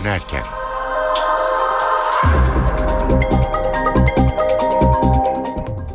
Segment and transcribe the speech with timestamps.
[0.00, 0.42] dönerken.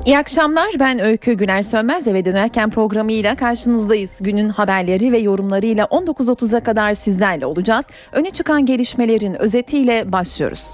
[0.05, 4.11] İyi akşamlar ben Öykü Güner Sönmez eve dönerken programıyla karşınızdayız.
[4.21, 7.87] Günün haberleri ve yorumlarıyla 19.30'a kadar sizlerle olacağız.
[8.11, 10.67] Öne çıkan gelişmelerin özetiyle başlıyoruz.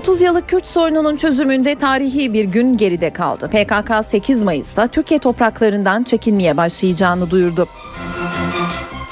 [0.00, 3.48] 30 yıllık Kürt sorununun çözümünde tarihi bir gün geride kaldı.
[3.48, 7.68] PKK 8 Mayıs'ta Türkiye topraklarından çekilmeye başlayacağını duyurdu.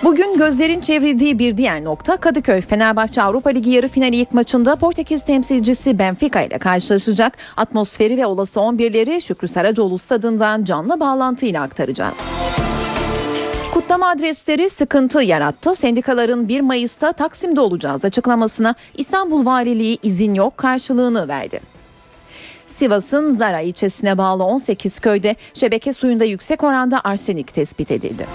[0.02, 2.60] Bugün gözlerin çevrildiği bir diğer nokta Kadıköy.
[2.60, 7.32] Fenerbahçe Avrupa Ligi yarı finali ilk maçında Portekiz temsilcisi Benfica ile karşılaşacak.
[7.56, 12.18] Atmosferi ve olası 11'leri Şükrü Saracoğlu stadından canlı bağlantıyla aktaracağız.
[13.78, 15.74] Kutlama adresleri sıkıntı yarattı.
[15.74, 21.60] Sendikaların 1 Mayıs'ta Taksim'de olacağız açıklamasına İstanbul Valiliği izin yok karşılığını verdi.
[22.66, 28.26] Sivas'ın Zara ilçesine bağlı 18 köyde şebeke suyunda yüksek oranda arsenik tespit edildi.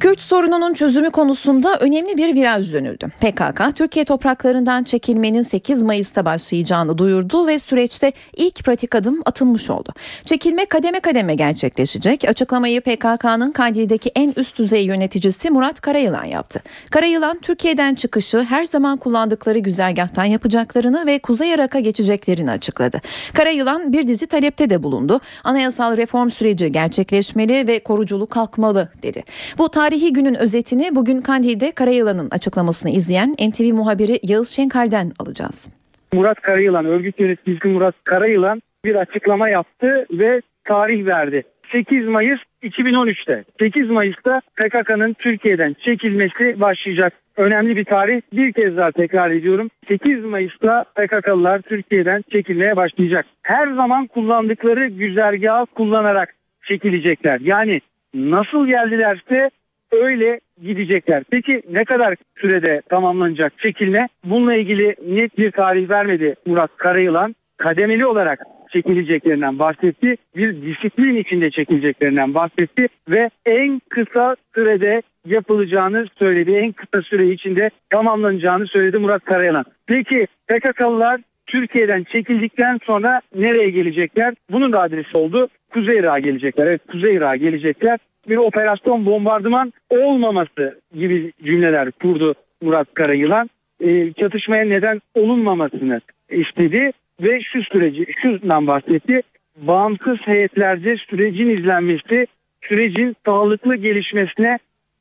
[0.00, 3.08] Kürt sorununun çözümü konusunda önemli bir viraj dönüldü.
[3.20, 9.92] PKK, Türkiye topraklarından çekilmenin 8 Mayıs'ta başlayacağını duyurdu ve süreçte ilk pratik adım atılmış oldu.
[10.24, 12.24] Çekilme kademe kademe gerçekleşecek.
[12.28, 16.62] Açıklamayı PKK'nın Kandil'deki en üst düzey yöneticisi Murat Karayılan yaptı.
[16.90, 23.00] Karayılan, Türkiye'den çıkışı her zaman kullandıkları güzergahtan yapacaklarını ve Kuzey Irak'a geçeceklerini açıkladı.
[23.34, 25.20] Karayılan bir dizi talepte de bulundu.
[25.44, 29.24] Anayasal reform süreci gerçekleşmeli ve koruculuk kalkmalı dedi.
[29.58, 35.70] Bu tarih Tarihi günün özetini bugün Kandil'de Karayılan'ın açıklamasını izleyen NTV muhabiri Yağız Şenkal'den alacağız.
[36.12, 41.42] Murat Karayılan, örgüt yöneticisi Murat Karayılan bir açıklama yaptı ve tarih verdi.
[41.72, 47.12] 8 Mayıs 2013'te 8 Mayıs'ta PKK'nın Türkiye'den çekilmesi başlayacak.
[47.36, 48.20] Önemli bir tarih.
[48.32, 49.70] Bir kez daha tekrar ediyorum.
[49.88, 53.26] 8 Mayıs'ta PKK'lılar Türkiye'den çekilmeye başlayacak.
[53.42, 56.34] Her zaman kullandıkları güzergahı kullanarak
[56.68, 57.40] çekilecekler.
[57.40, 57.80] Yani
[58.14, 59.50] nasıl geldilerse
[59.92, 61.22] öyle gidecekler.
[61.30, 64.08] Peki ne kadar sürede tamamlanacak çekilme?
[64.24, 67.34] Bununla ilgili net bir tarih vermedi Murat Karayılan.
[67.56, 68.40] Kademeli olarak
[68.72, 70.16] çekileceklerinden bahsetti.
[70.36, 76.52] Bir disiplin içinde çekileceklerinden bahsetti ve en kısa sürede yapılacağını söyledi.
[76.52, 79.64] En kısa süre içinde tamamlanacağını söyledi Murat Karayalan.
[79.86, 84.34] Peki PKK'lılar Türkiye'den çekildikten sonra nereye gelecekler?
[84.50, 85.48] Bunun da adresi oldu.
[85.72, 86.66] Kuzey Irak'a gelecekler.
[86.66, 93.50] Evet Kuzey Irak'a gelecekler bir operasyon bombardıman olmaması gibi cümleler kurdu Murat Karayılan.
[93.80, 96.00] E, çatışmaya neden olunmamasını
[96.30, 99.22] istedi ve şu süreci şundan bahsetti.
[99.56, 102.26] Bağımsız heyetlerce sürecin izlenmesi
[102.62, 104.58] sürecin sağlıklı gelişmesine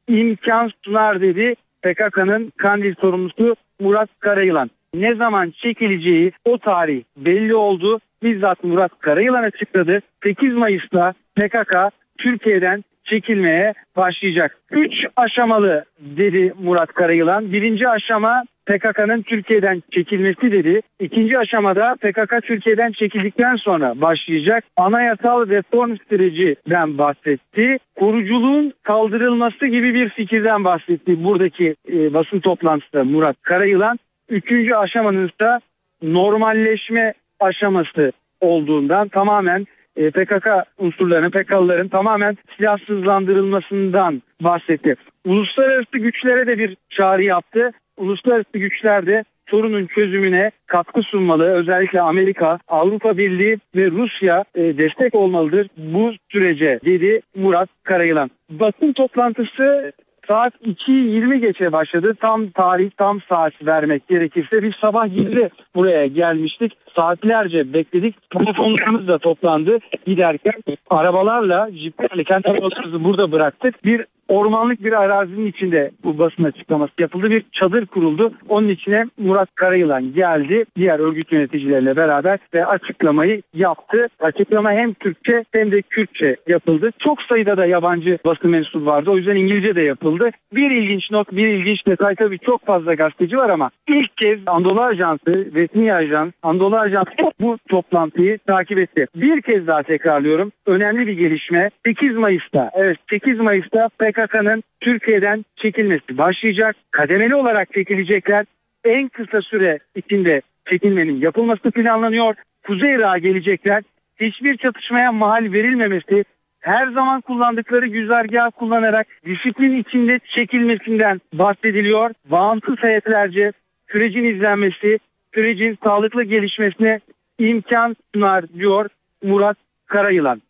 [0.07, 4.69] imkan sunar dedi PKK'nın Kandil sorumlusu Murat Karayılan.
[4.93, 7.99] Ne zaman çekileceği o tarih belli oldu.
[8.23, 10.01] Bizzat Murat Karayılan açıkladı.
[10.23, 11.75] 8 Mayıs'ta PKK
[12.17, 14.57] Türkiye'den çekilmeye başlayacak.
[14.71, 17.51] Üç aşamalı dedi Murat Karayılan.
[17.51, 20.81] Birinci aşama PKK'nın Türkiye'den çekilmesi dedi.
[20.99, 27.77] İkinci aşamada PKK Türkiye'den çekildikten sonra başlayacak anayasal reform sürecinden bahsetti.
[27.95, 33.99] Kuruculuğun kaldırılması gibi bir fikirden bahsetti buradaki e, basın toplantısında Murat Karayılan.
[34.29, 35.59] Üçüncü aşamanın ise
[36.01, 39.65] normalleşme aşaması olduğundan tamamen
[39.97, 40.47] PKK
[40.77, 44.95] unsurlarının, PKK'lıların tamamen silahsızlandırılmasından bahsetti.
[45.25, 47.71] Uluslararası güçlere de bir çağrı yaptı.
[47.97, 51.43] Uluslararası güçler de sorunun çözümüne katkı sunmalı.
[51.43, 58.31] Özellikle Amerika, Avrupa Birliği ve Rusya e, destek olmalıdır bu sürece dedi Murat Karayılan.
[58.49, 59.91] Basın toplantısı
[60.27, 62.13] Saat 2.20 geçe başladı.
[62.19, 66.77] Tam tarih, tam saat vermek gerekirse biz sabah 7'de buraya gelmiştik.
[66.95, 68.31] Saatlerce bekledik.
[68.31, 69.77] Telefonlarımız da toplandı.
[70.05, 70.53] Giderken
[70.89, 73.85] arabalarla, jiplerle kendi arabalarımızı burada bıraktık.
[73.85, 77.29] Bir ormanlık bir arazinin içinde bu basın açıklaması yapıldı.
[77.29, 78.31] Bir çadır kuruldu.
[78.49, 80.65] Onun içine Murat Karayılan geldi.
[80.75, 84.07] Diğer örgüt yöneticileriyle beraber ve açıklamayı yaptı.
[84.19, 86.91] Açıklama hem Türkçe hem de Kürtçe yapıldı.
[86.99, 89.11] Çok sayıda da yabancı basın mensubu vardı.
[89.11, 90.29] O yüzden İngilizce de yapıldı.
[90.53, 94.81] Bir ilginç not, bir ilginç detay tabii çok fazla gazeteci var ama ilk kez Anadolu
[94.81, 99.07] Ajansı, resmi ajans, Anadolu Ajansı bu toplantıyı takip etti.
[99.15, 100.51] Bir kez daha tekrarlıyorum.
[100.65, 101.69] Önemli bir gelişme.
[101.85, 106.75] 8 Mayıs'ta, evet 8 Mayıs'ta PKK PKK'nın Türkiye'den çekilmesi başlayacak.
[106.91, 108.45] Kademeli olarak çekilecekler.
[108.85, 110.41] En kısa süre içinde
[110.71, 112.35] çekilmenin yapılması planlanıyor.
[112.65, 113.83] Kuzey Irak'a gelecekler.
[114.21, 116.25] Hiçbir çatışmaya mahal verilmemesi,
[116.59, 122.11] her zaman kullandıkları güzergah kullanarak disiplin içinde çekilmesinden bahsediliyor.
[122.25, 123.51] Bağımsız heyetlerce
[123.91, 124.99] sürecin izlenmesi,
[125.33, 126.99] sürecin sağlıklı gelişmesine
[127.39, 128.89] imkan sunar diyor
[129.23, 130.41] Murat Karayılan.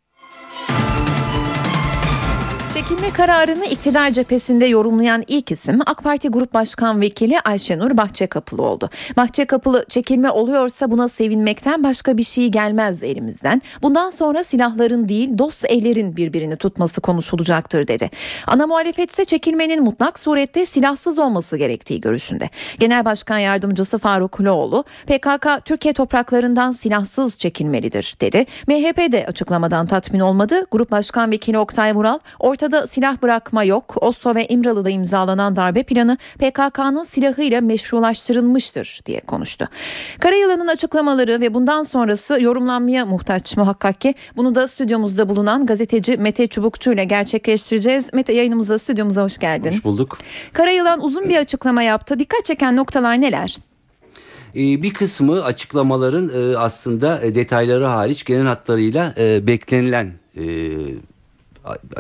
[2.77, 8.89] Çekilme kararını iktidar cephesinde yorumlayan ilk isim AK Parti Grup Başkan Vekili Ayşenur Bahçekapılı oldu.
[9.17, 13.61] Bahçekapılı çekilme oluyorsa buna sevinmekten başka bir şey gelmez elimizden.
[13.81, 18.09] Bundan sonra silahların değil dost ellerin birbirini tutması konuşulacaktır dedi.
[18.47, 22.49] Ana muhalefet ise çekilmenin mutlak surette silahsız olması gerektiği görüşünde.
[22.79, 28.45] Genel Başkan Yardımcısı Faruk Loğlu PKK Türkiye topraklarından silahsız çekilmelidir dedi.
[28.67, 30.65] MHP de açıklamadan tatmin olmadı.
[30.71, 32.19] Grup Başkan Vekili Oktay Vural
[32.67, 33.95] ortada silah bırakma yok.
[34.01, 39.67] Oslo ve İmralı'da imzalanan darbe planı PKK'nın silahıyla meşrulaştırılmıştır diye konuştu.
[40.19, 46.47] Karayılan'ın açıklamaları ve bundan sonrası yorumlanmaya muhtaç muhakkak ki bunu da stüdyomuzda bulunan gazeteci Mete
[46.47, 48.13] Çubukçu ile gerçekleştireceğiz.
[48.13, 49.71] Mete yayınımıza stüdyomuza hoş geldin.
[49.71, 50.17] Hoş bulduk.
[50.53, 52.19] Karayılan uzun bir açıklama yaptı.
[52.19, 53.57] Dikkat çeken noktalar neler?
[54.55, 60.13] Ee, bir kısmı açıklamaların e, aslında e, detayları hariç genel hatlarıyla e, beklenilen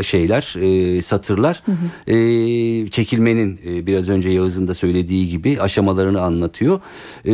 [0.01, 2.13] şeyler, e, satırlar hı hı.
[2.13, 6.79] E, çekilmenin e, biraz önce Yağız'ın da söylediği gibi aşamalarını anlatıyor
[7.25, 7.33] e,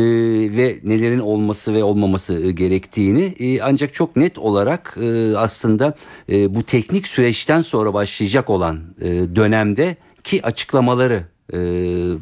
[0.56, 5.94] ve nelerin olması ve olmaması e, gerektiğini e, ancak çok net olarak e, aslında
[6.32, 11.56] e, bu teknik süreçten sonra başlayacak olan e, dönemde ki açıklamaları ee,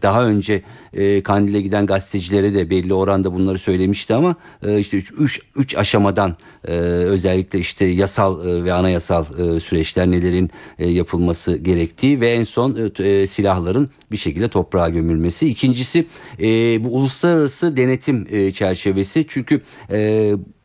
[0.02, 5.40] daha önce e, Kandil'e giden gazetecilere de belli oranda bunları söylemişti ama e, işte 3
[5.56, 9.24] 3 aşamadan e, özellikle işte yasal ve anayasal
[9.60, 12.92] süreçler nelerin yapılması gerektiği ve en son
[13.26, 15.48] silahların bir şekilde toprağa gömülmesi.
[15.48, 16.06] İkincisi
[16.84, 19.60] bu uluslararası denetim çerçevesi çünkü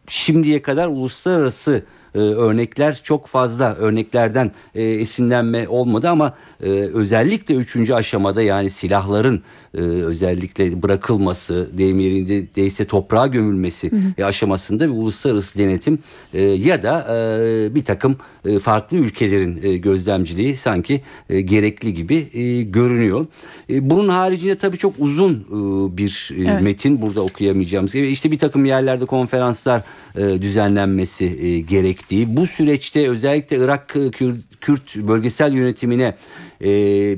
[0.07, 6.33] şimdiye kadar uluslararası e, örnekler çok fazla örneklerden e, esinlenme olmadı ama
[6.63, 9.43] e, özellikle üçüncü aşamada yani silahların
[9.77, 14.25] e, özellikle bırakılması deyim yerinde değilse toprağa gömülmesi hı hı.
[14.25, 15.99] aşamasında bir uluslararası denetim
[16.33, 22.27] e, ya da e, bir takım e, farklı ülkelerin e, gözlemciliği sanki e, gerekli gibi
[22.33, 23.25] e, görünüyor.
[23.69, 26.61] E, bunun haricinde tabii çok uzun e, bir e, evet.
[26.61, 29.81] metin burada okuyamayacağımız gibi işte bir takım yerlerde konferanslar
[30.15, 36.15] e, düzenlenmesi e, gerektiği bu süreçte özellikle Irak e, Kürt, Kürt bölgesel yönetimine
[36.61, 36.67] e,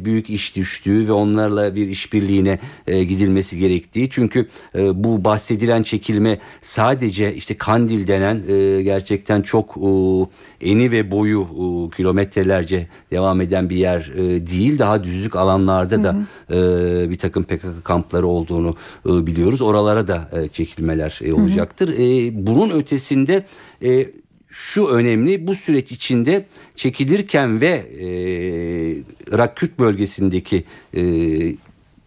[0.06, 4.10] büyük iş düştüğü ve onlarla bir işbirliğine e, gidilmesi gerektiği.
[4.10, 9.90] Çünkü e, bu bahsedilen çekilme sadece işte Kandil denen e, gerçekten çok e,
[10.70, 14.80] eni ve boyu e, kilometrelerce devam eden bir yer e, değil.
[14.80, 16.16] Daha düzlük alanlarda da
[16.50, 18.76] E, bir takım PKK kampları olduğunu
[19.06, 19.62] e, biliyoruz.
[19.62, 21.88] Oralara da e, çekilmeler e, olacaktır.
[21.88, 22.02] Hı hı.
[22.02, 23.46] E, bunun ötesinde
[23.84, 24.06] e,
[24.50, 27.68] şu önemli bu süreç içinde çekilirken ve
[28.00, 28.08] e,
[29.32, 30.64] Irak Kürt bölgesindeki
[30.94, 31.02] e,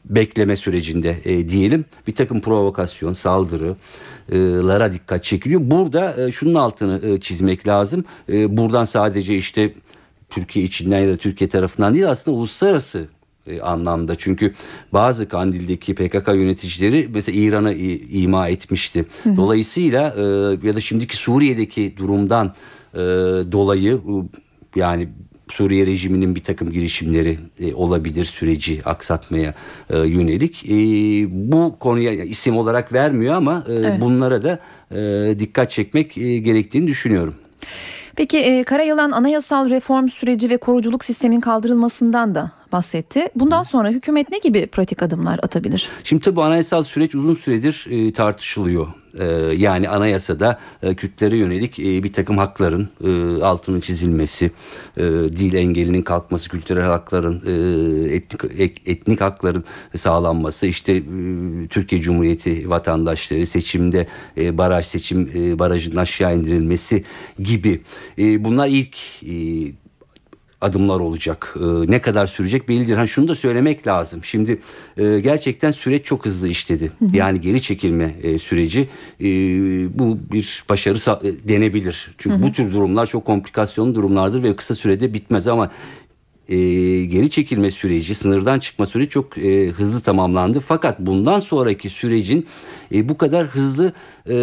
[0.04, 5.60] bekleme sürecinde e, diyelim bir takım provokasyon, saldırılara dikkat çekiliyor.
[5.64, 8.04] Burada e, şunun altını e, çizmek lazım.
[8.28, 9.74] E, buradan sadece işte
[10.30, 13.08] Türkiye içinden ya da Türkiye tarafından değil aslında uluslararası
[13.46, 14.14] e, anlamda.
[14.16, 14.54] Çünkü
[14.92, 19.06] bazı Kandil'deki PKK yöneticileri mesela İran'a ima etmişti.
[19.36, 20.22] Dolayısıyla e,
[20.66, 22.54] ya da şimdiki Suriye'deki durumdan
[22.94, 22.98] e,
[23.52, 24.00] dolayı
[24.76, 25.08] yani
[25.52, 29.55] Suriye rejiminin bir takım girişimleri e, olabilir süreci aksatmaya
[29.90, 30.64] e, yönelik.
[30.64, 30.70] E,
[31.50, 34.00] bu konuya isim olarak vermiyor ama e, evet.
[34.00, 34.58] bunlara da
[34.90, 37.34] e, dikkat çekmek e, gerektiğini düşünüyorum.
[38.17, 43.29] Peki e, Karayılan anayasal reform süreci ve koruculuk sistemin kaldırılmasından da bahsetti.
[43.34, 45.88] Bundan sonra hükümet ne gibi pratik adımlar atabilir?
[46.05, 48.86] Şimdi tabii anayasal süreç uzun süredir e, tartışılıyor.
[49.19, 49.24] E,
[49.56, 54.50] yani anayasada e, Kürtlere yönelik e, bir takım hakların e, altının çizilmesi,
[54.96, 58.41] e, dil engelinin kalkması, kültürel hakların, e, etnik,
[58.86, 59.64] etnik hakların
[59.96, 61.02] sağlanması, işte e,
[61.69, 67.05] Türkiye Cumhuriyeti vatandaşları seçimde e, baraj seçim e, barajın aşağı indirilmesi
[67.38, 67.81] gibi.
[68.19, 69.32] E, bunlar ilk e,
[70.62, 71.56] adımlar olacak.
[71.56, 72.98] E, ne kadar sürecek belli değil.
[72.98, 74.24] Ha şunu da söylemek lazım.
[74.24, 74.60] Şimdi
[74.96, 76.92] e, gerçekten süreç çok hızlı işledi.
[76.98, 77.16] Hı hı.
[77.16, 78.88] Yani geri çekilme e, süreci
[79.20, 79.26] e,
[79.98, 80.98] bu bir başarı
[81.48, 82.14] denebilir.
[82.19, 82.42] Çünkü hı hı.
[82.42, 85.70] bu tür durumlar çok komplikasyonlu durumlardır ve kısa sürede bitmez ama
[86.48, 86.56] e,
[87.04, 90.60] geri çekilme süreci, sınırdan çıkma süreci çok e, hızlı tamamlandı.
[90.60, 92.46] Fakat bundan sonraki sürecin
[92.94, 93.92] e, bu kadar hızlı
[94.28, 94.36] e,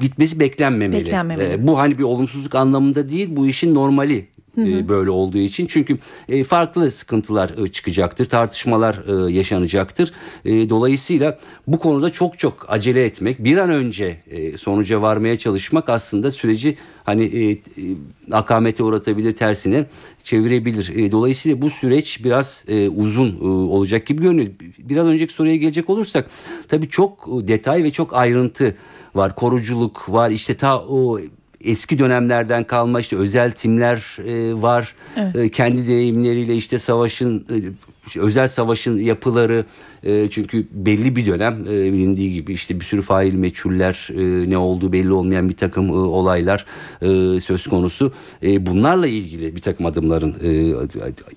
[0.00, 1.04] gitmesi beklenmemeli.
[1.04, 1.52] beklenmemeli.
[1.52, 4.26] E, bu hani bir olumsuzluk anlamında değil, bu işin normali
[4.58, 5.66] e, böyle olduğu için.
[5.66, 10.12] Çünkü e, farklı sıkıntılar e, çıkacaktır, tartışmalar e, yaşanacaktır.
[10.44, 14.16] Dolayısıyla bu konuda çok çok acele etmek, bir an önce
[14.56, 17.58] sonuca varmaya çalışmak aslında süreci hani e,
[18.32, 19.86] akamete uğratabilir, tersine
[20.24, 21.12] çevirebilir.
[21.12, 22.64] Dolayısıyla bu süreç biraz
[22.96, 24.50] uzun olacak gibi görünüyor.
[24.78, 26.30] Biraz önceki soruya gelecek olursak
[26.68, 28.76] tabii çok detay ve çok ayrıntı
[29.14, 29.34] var.
[29.34, 31.20] Koruculuk var, işte ta o
[31.64, 34.94] eski dönemlerden kalma işte özel timler e, var.
[35.34, 39.64] E, kendi deneyimleriyle işte savaşın e, özel savaşın yapıları
[40.04, 44.58] e, çünkü belli bir dönem e, bilindiği gibi işte bir sürü fail meçhuller e, ne
[44.58, 46.66] olduğu belli olmayan bir takım e, olaylar
[47.02, 48.12] e, söz konusu.
[48.42, 50.74] E, bunlarla ilgili bir takım adımların e,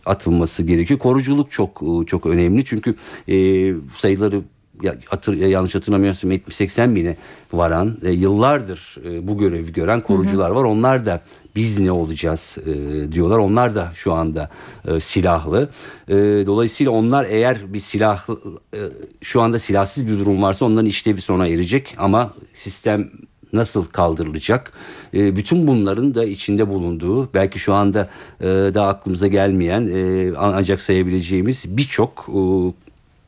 [0.06, 1.00] atılması gerekiyor.
[1.00, 2.96] Koruculuk çok e, çok önemli çünkü
[3.28, 3.36] e,
[3.96, 4.42] sayıları
[4.82, 7.16] ya, hatır, ya yanlış hatırlamıyorsam 70-80 bine
[7.54, 10.64] varan e, yıllardır e, bu görevi gören korucular var.
[10.64, 11.22] Onlar da
[11.56, 13.38] biz ne olacağız e, diyorlar.
[13.38, 14.50] Onlar da şu anda
[14.88, 15.70] e, silahlı.
[16.08, 16.16] E,
[16.46, 18.28] dolayısıyla onlar eğer bir silah
[18.74, 18.80] e,
[19.22, 23.10] şu anda silahsız bir durum varsa onların işlevi sona erecek ama sistem
[23.54, 24.72] nasıl kaldırılacak?
[25.14, 28.10] E, bütün bunların da içinde bulunduğu belki şu anda
[28.42, 32.40] e, daha aklımıza gelmeyen e, ancak sayabileceğimiz birçok e,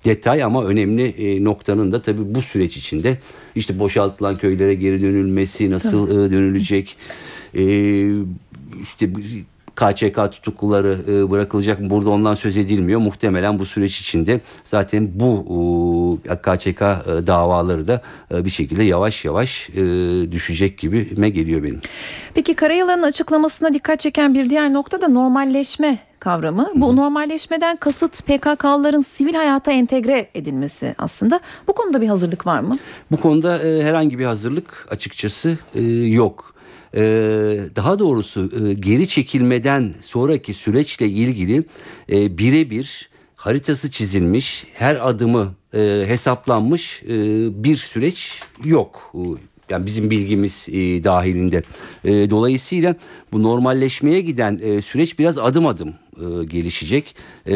[0.08, 3.18] detay ama önemli e, noktanın da tabii bu süreç içinde
[3.56, 6.98] işte boşaltılan köylere geri dönülmesi nasıl e, dönülecek
[7.54, 7.64] e,
[8.82, 9.10] işte
[9.78, 11.90] KÇK tutukluları e, bırakılacak mı?
[11.90, 13.00] Burada ondan söz edilmiyor.
[13.00, 19.26] Muhtemelen bu süreç içinde zaten bu e, KÇK e, davaları da e, bir şekilde yavaş
[19.26, 19.76] yavaş e,
[20.32, 21.82] düşecek gibime geliyor benim.
[22.34, 26.72] Peki Karayılan'ın açıklamasına dikkat çeken bir diğer nokta da normalleşme kavramı.
[26.76, 31.40] Bu normalleşmeden kasıt PKK'lıların sivil hayata entegre edilmesi aslında.
[31.68, 32.78] Bu konuda bir hazırlık var mı?
[33.12, 36.57] Bu konuda e, herhangi bir hazırlık açıkçası e, yok.
[36.98, 37.02] E,
[37.76, 41.64] daha doğrusu e, geri çekilmeden sonraki süreçle ilgili
[42.12, 47.04] e, birebir haritası çizilmiş, her adımı e, hesaplanmış
[47.50, 49.14] bir süreç yok.
[49.70, 51.62] Yani bizim bilgimiz e, dahilinde.
[52.04, 52.96] E, dolayısıyla
[53.32, 57.16] bu normalleşmeye giden e, süreç biraz adım adım e, gelişecek.
[57.48, 57.56] E,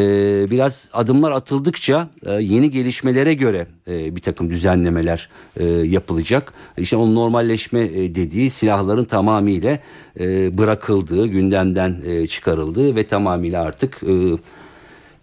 [0.50, 6.52] biraz adımlar atıldıkça e, yeni gelişmelere göre e, bir takım düzenlemeler e, yapılacak.
[6.78, 9.78] İşte o normalleşme e, dediği silahların tamamıyla
[10.20, 14.14] e, bırakıldığı, gündemden e, çıkarıldığı ve tamamıyla artık e,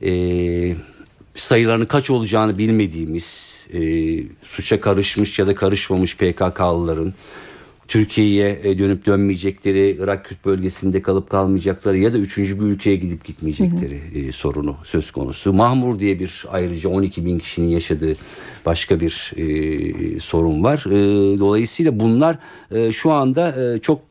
[0.10, 0.76] e,
[1.36, 3.80] sayılarının kaç olacağını bilmediğimiz e,
[4.44, 7.14] suça karışmış ya da karışmamış PKK'lıların
[7.90, 13.26] Türkiye'ye e, dönüp dönmeyecekleri, Irak Kürt bölgesinde kalıp kalmayacakları ya da üçüncü bir ülkeye gidip
[13.26, 15.54] gitmeyecekleri e, sorunu söz konusu.
[15.54, 18.16] Mahmur diye bir ayrıca 12 bin kişinin yaşadığı
[18.66, 20.84] başka bir e, sorun var.
[20.88, 22.38] E, dolayısıyla bunlar
[22.72, 24.02] e, şu anda e, çok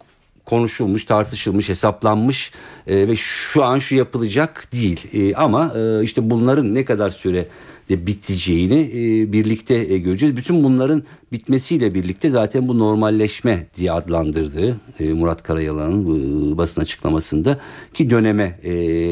[0.45, 2.53] konuşulmuş, tartışılmış, hesaplanmış
[2.87, 5.07] e, ve şu an şu yapılacak değil.
[5.13, 7.49] E, ama e, işte bunların ne kadar süre
[7.89, 10.37] de biteceğini e, birlikte e, göreceğiz.
[10.37, 11.03] Bütün bunların
[11.33, 17.59] bitmesiyle birlikte zaten bu normalleşme diye adlandırdığı e, Murat Karayalan'ın basın açıklamasında
[17.95, 18.59] ki döneme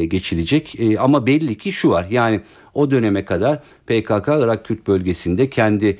[0.05, 0.75] geçilecek.
[0.99, 2.41] Ama belli ki şu var yani
[2.73, 5.97] o döneme kadar PKK Irak Kürt bölgesinde kendi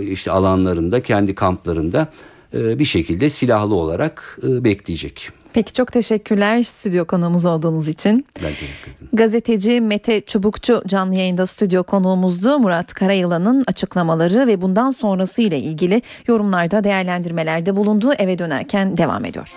[0.00, 2.12] işte alanlarında, kendi kamplarında
[2.52, 5.41] bir şekilde silahlı olarak bekleyecek.
[5.52, 8.26] Peki çok teşekkürler stüdyo konuğumuz olduğunuz için.
[8.42, 9.08] Ben teşekkür ederim.
[9.12, 12.58] Gazeteci Mete Çubukçu canlı yayında stüdyo konuğumuzdu.
[12.58, 19.56] Murat Karayılan'ın açıklamaları ve bundan sonrası ile ilgili yorumlarda değerlendirmelerde bulunduğu eve dönerken devam ediyor.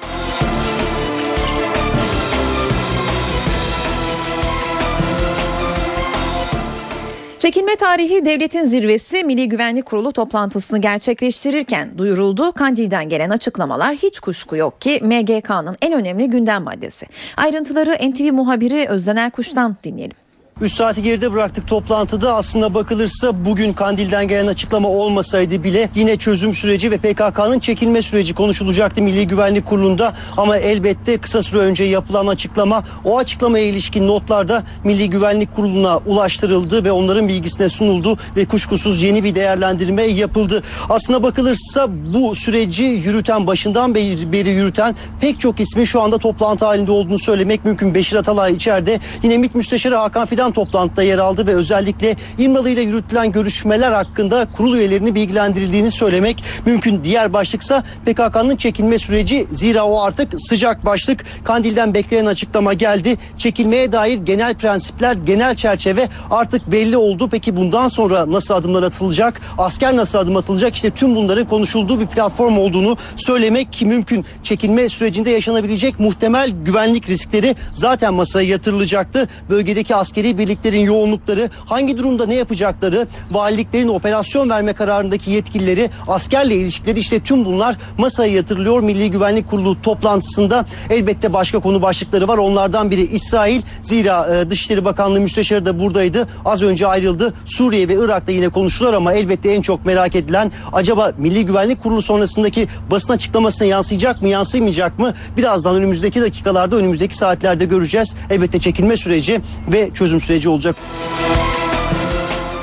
[7.46, 12.52] Çekilme tarihi devletin zirvesi Milli Güvenlik Kurulu toplantısını gerçekleştirirken duyuruldu.
[12.52, 17.06] Kandil'den gelen açıklamalar hiç kuşku yok ki MGK'nın en önemli gündem maddesi.
[17.38, 20.25] Ayrıntıları NTV muhabiri Özden Erkuş'tan dinleyelim.
[20.62, 22.36] 3 saati geride bıraktık toplantıda.
[22.36, 28.34] Aslında bakılırsa bugün Kandil'den gelen açıklama olmasaydı bile yine çözüm süreci ve PKK'nın çekilme süreci
[28.34, 30.14] konuşulacaktı Milli Güvenlik Kurulu'nda.
[30.38, 36.84] Ama elbette kısa süre önce yapılan açıklama o açıklamaya ilişkin notlarda Milli Güvenlik Kurulu'na ulaştırıldı
[36.84, 40.64] ve onların bilgisine sunuldu ve kuşkusuz yeni bir değerlendirme yapıldı.
[40.90, 46.66] Aslında bakılırsa bu süreci yürüten başından beri, beri yürüten pek çok ismin şu anda toplantı
[46.66, 47.96] halinde olduğunu söylemek mümkün.
[47.96, 49.00] Beşir Atalay içeride.
[49.24, 53.92] Yine MİT Müsteşarı Hakan Fidan açıklayan toplantıda yer aldı ve özellikle İmralı ile yürütülen görüşmeler
[53.92, 57.04] hakkında kurul üyelerini bilgilendirildiğini söylemek mümkün.
[57.04, 61.26] Diğer başlıksa PKK'nın çekilme süreci zira o artık sıcak başlık.
[61.44, 63.18] Kandil'den beklenen açıklama geldi.
[63.38, 67.30] Çekilmeye dair genel prensipler, genel çerçeve artık belli oldu.
[67.32, 69.42] Peki bundan sonra nasıl adımlar atılacak?
[69.58, 70.76] Asker nasıl adım atılacak?
[70.76, 74.26] İşte tüm bunların konuşulduğu bir platform olduğunu söylemek mümkün.
[74.44, 79.28] Çekilme sürecinde yaşanabilecek muhtemel güvenlik riskleri zaten masaya yatırılacaktı.
[79.50, 87.00] Bölgedeki askeri birliklerin yoğunlukları, hangi durumda ne yapacakları, valiliklerin operasyon verme kararındaki yetkilileri, askerle ilişkileri
[87.00, 88.80] işte tüm bunlar masaya yatırılıyor.
[88.80, 92.38] Milli Güvenlik Kurulu toplantısında elbette başka konu başlıkları var.
[92.38, 93.62] Onlardan biri İsrail.
[93.82, 96.28] Zira e, Dışişleri Bakanlığı Müsteşarı da buradaydı.
[96.46, 97.34] Az önce ayrıldı.
[97.46, 102.02] Suriye ve Irak'ta yine konuştular ama elbette en çok merak edilen acaba Milli Güvenlik Kurulu
[102.02, 105.14] sonrasındaki basın açıklamasına yansıyacak mı yansımayacak mı?
[105.38, 108.16] Birazdan önümüzdeki dakikalarda önümüzdeki saatlerde göreceğiz.
[108.30, 110.76] Elbette çekilme süreci ve çözüm süreci olacak.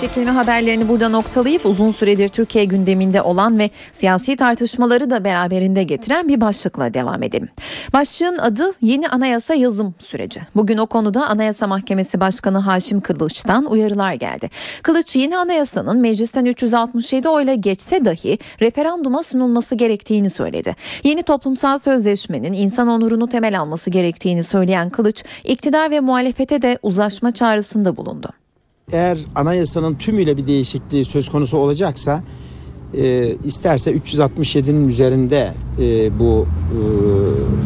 [0.02, 6.28] Çekilme haberlerini burada noktalayıp uzun süredir Türkiye gündeminde olan ve siyasi tartışmaları da beraberinde getiren
[6.28, 7.48] bir başlıkla devam edelim.
[7.92, 10.40] Başlığın adı yeni anayasa yazım süreci.
[10.56, 14.50] Bugün o konuda Anayasa Mahkemesi Başkanı Haşim Kılıç'tan uyarılar geldi.
[14.82, 20.76] Kılıç yeni anayasanın meclisten 367 oyla geçse dahi referanduma sunulması gerektiğini söyledi.
[21.04, 27.34] Yeni toplumsal sözleşmenin insan onurunu temel alması gerektiğini söyleyen Kılıç, iktidar ve muhalefete de uzlaşma
[27.34, 28.41] çağrısında bulundu
[28.92, 32.22] eğer anayasanın tümüyle bir değişikliği söz konusu olacaksa
[32.94, 36.78] e, isterse 367'nin üzerinde e, bu e,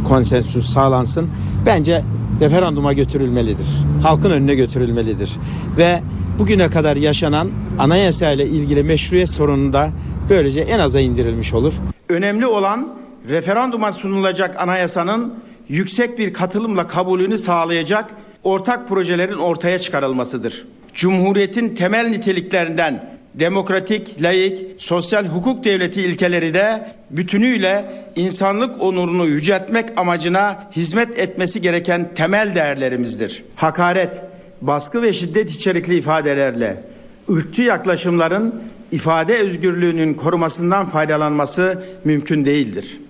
[0.08, 1.28] konsensüs sağlansın.
[1.66, 2.02] Bence
[2.40, 3.66] referanduma götürülmelidir.
[4.02, 5.30] Halkın önüne götürülmelidir.
[5.78, 6.00] Ve
[6.38, 9.90] bugüne kadar yaşanan anayasa ile ilgili meşruiyet sorunu da
[10.30, 11.74] böylece en aza indirilmiş olur.
[12.08, 12.88] Önemli olan
[13.28, 15.34] referanduma sunulacak anayasanın
[15.68, 18.10] yüksek bir katılımla kabulünü sağlayacak
[18.44, 20.66] ortak projelerin ortaya çıkarılmasıdır.
[20.96, 30.70] Cumhuriyetin temel niteliklerinden demokratik, layık, sosyal hukuk devleti ilkeleri de bütünüyle insanlık onurunu yüceltmek amacına
[30.76, 33.44] hizmet etmesi gereken temel değerlerimizdir.
[33.56, 34.20] Hakaret,
[34.60, 36.82] baskı ve şiddet içerikli ifadelerle
[37.30, 38.62] ırkçı yaklaşımların
[38.92, 43.00] ifade özgürlüğünün korumasından faydalanması mümkün değildir.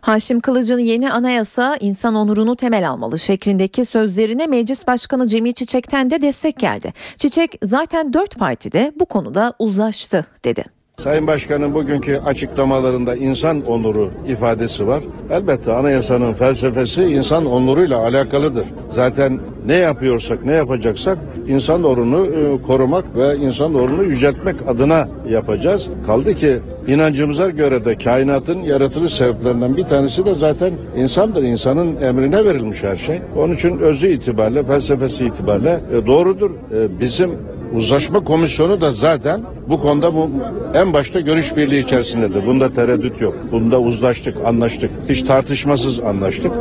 [0.00, 6.22] Haşim Kılıç'ın yeni anayasa insan onurunu temel almalı şeklindeki sözlerine Meclis Başkanı Cemil Çiçek'ten de
[6.22, 6.92] destek geldi.
[7.16, 10.77] Çiçek zaten dört partide bu konuda uzlaştı dedi.
[10.98, 15.02] Sayın Başkan'ın bugünkü açıklamalarında insan onuru ifadesi var.
[15.30, 18.64] Elbette anayasanın felsefesi insan onuruyla alakalıdır.
[18.94, 25.86] Zaten ne yapıyorsak, ne yapacaksak insan onurunu e, korumak ve insan onurunu yüceltmek adına yapacağız.
[26.06, 31.42] Kaldı ki inancımıza göre de kainatın yaratılış sebeplerinden bir tanesi de zaten insandır.
[31.42, 33.20] İnsanın emrine verilmiş her şey.
[33.36, 36.50] Onun için özü itibariyle, felsefesi itibariyle e, doğrudur.
[36.50, 37.30] E, bizim
[37.74, 40.30] Uzlaşma komisyonu da zaten bu konuda bu
[40.74, 42.46] en başta görüş birliği içerisindedir.
[42.46, 43.34] Bunda tereddüt yok.
[43.52, 44.90] Bunda uzlaştık, anlaştık.
[45.08, 46.52] Hiç tartışmasız anlaştık.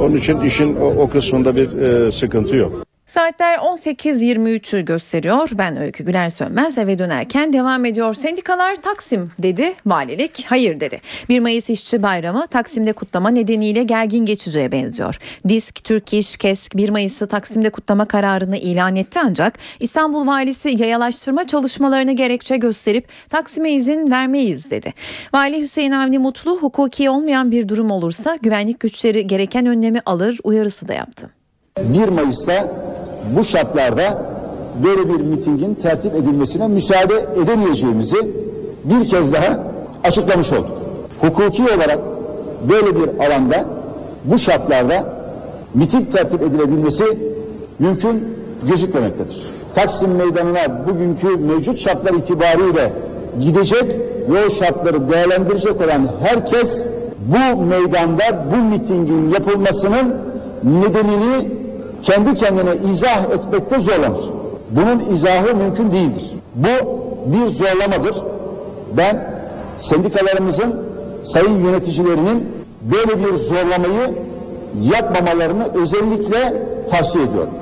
[0.00, 2.85] Onun için işin o, o kısmında bir e, sıkıntı yok.
[3.06, 5.50] Saatler 18.23'ü gösteriyor.
[5.54, 8.14] Ben Öykü Güler Sönmez eve dönerken devam ediyor.
[8.14, 11.00] Sendikalar Taksim dedi, valilik hayır dedi.
[11.28, 15.18] 1 Mayıs İşçi Bayramı Taksim'de kutlama nedeniyle gergin geçeceğe benziyor.
[15.48, 21.46] Disk, Türk İş, KESK 1 Mayıs'ı Taksim'de kutlama kararını ilan etti ancak İstanbul Valisi yayalaştırma
[21.46, 24.94] çalışmalarını gerekçe gösterip Taksim'e izin vermeyiz dedi.
[25.34, 30.88] Vali Hüseyin Avni Mutlu hukuki olmayan bir durum olursa güvenlik güçleri gereken önlemi alır uyarısı
[30.88, 31.30] da yaptı.
[31.78, 32.95] 1 Mayıs'ta
[33.36, 34.22] bu şartlarda
[34.84, 38.16] böyle bir mitingin tertip edilmesine müsaade edemeyeceğimizi
[38.84, 39.64] bir kez daha
[40.04, 40.70] açıklamış olduk.
[41.20, 41.98] Hukuki olarak
[42.70, 43.64] böyle bir alanda
[44.24, 45.04] bu şartlarda
[45.74, 47.04] miting tertip edilebilmesi
[47.78, 48.24] mümkün
[48.68, 49.42] gözükmemektedir.
[49.74, 52.92] Taksim Meydanı'na bugünkü mevcut şartlar itibariyle
[53.40, 53.84] gidecek
[54.28, 56.84] ve o şartları değerlendirecek olan herkes
[57.26, 60.14] bu meydanda bu mitingin yapılmasının
[60.64, 61.48] nedenini
[62.06, 64.24] kendi kendine izah etmekte zorlanır.
[64.70, 66.24] Bunun izahı mümkün değildir.
[66.54, 68.16] Bu bir zorlamadır.
[68.92, 69.34] Ben
[69.78, 70.86] sendikalarımızın
[71.22, 72.48] sayın yöneticilerinin
[72.82, 74.18] böyle bir zorlamayı
[74.80, 77.54] yapmamalarını özellikle tavsiye ediyorum.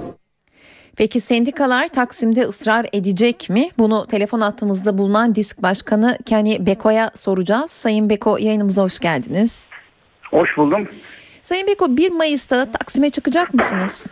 [0.97, 3.69] Peki sendikalar Taksim'de ısrar edecek mi?
[3.79, 7.71] Bunu telefon attığımızda bulunan Disk Başkanı Kani Beko'ya soracağız.
[7.71, 9.67] Sayın Beko yayınımıza hoş geldiniz.
[10.31, 10.89] Hoş buldum.
[11.43, 14.07] Sayın Beko 1 Mayıs'ta Taksim'e çıkacak mısınız?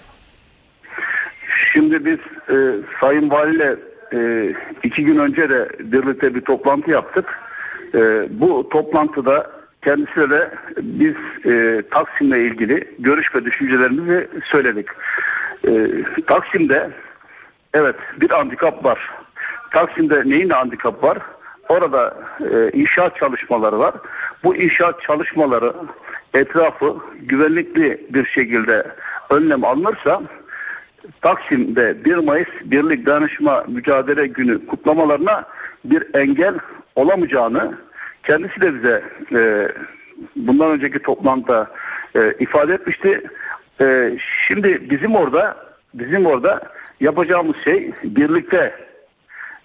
[1.72, 2.18] Şimdi biz
[2.56, 3.76] e, Sayın Vali'yle
[4.14, 7.40] e, iki gün önce de birlikte bir toplantı yaptık.
[7.94, 9.50] E, bu toplantıda
[9.84, 11.14] kendisiyle de biz
[11.46, 14.86] e, Taksim'le ilgili görüş ve düşüncelerimizi söyledik.
[15.68, 15.88] E,
[16.26, 16.90] Taksim'de
[17.74, 19.10] evet bir handikap var.
[19.70, 21.18] Taksim'de neyin handikap var?
[21.68, 23.94] Orada e, inşaat çalışmaları var.
[24.44, 25.72] Bu inşaat çalışmaları
[26.34, 28.86] etrafı güvenlikli bir şekilde
[29.30, 30.22] önlem alınırsa
[31.20, 35.44] Taksim'de 1 Mayıs Birlik Danışma Mücadele Günü kutlamalarına
[35.84, 36.54] bir engel
[36.96, 37.78] olamayacağını
[38.22, 39.68] kendisi de bize e,
[40.36, 41.70] bundan önceki toplantıda
[42.16, 43.22] e, ifade etmişti.
[43.80, 45.56] E, şimdi bizim orada
[45.94, 46.60] bizim orada
[47.00, 48.74] yapacağımız şey birlikte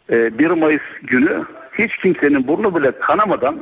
[0.10, 3.60] e, 1 Mayıs günü hiç kimsenin burnu bile kanamadan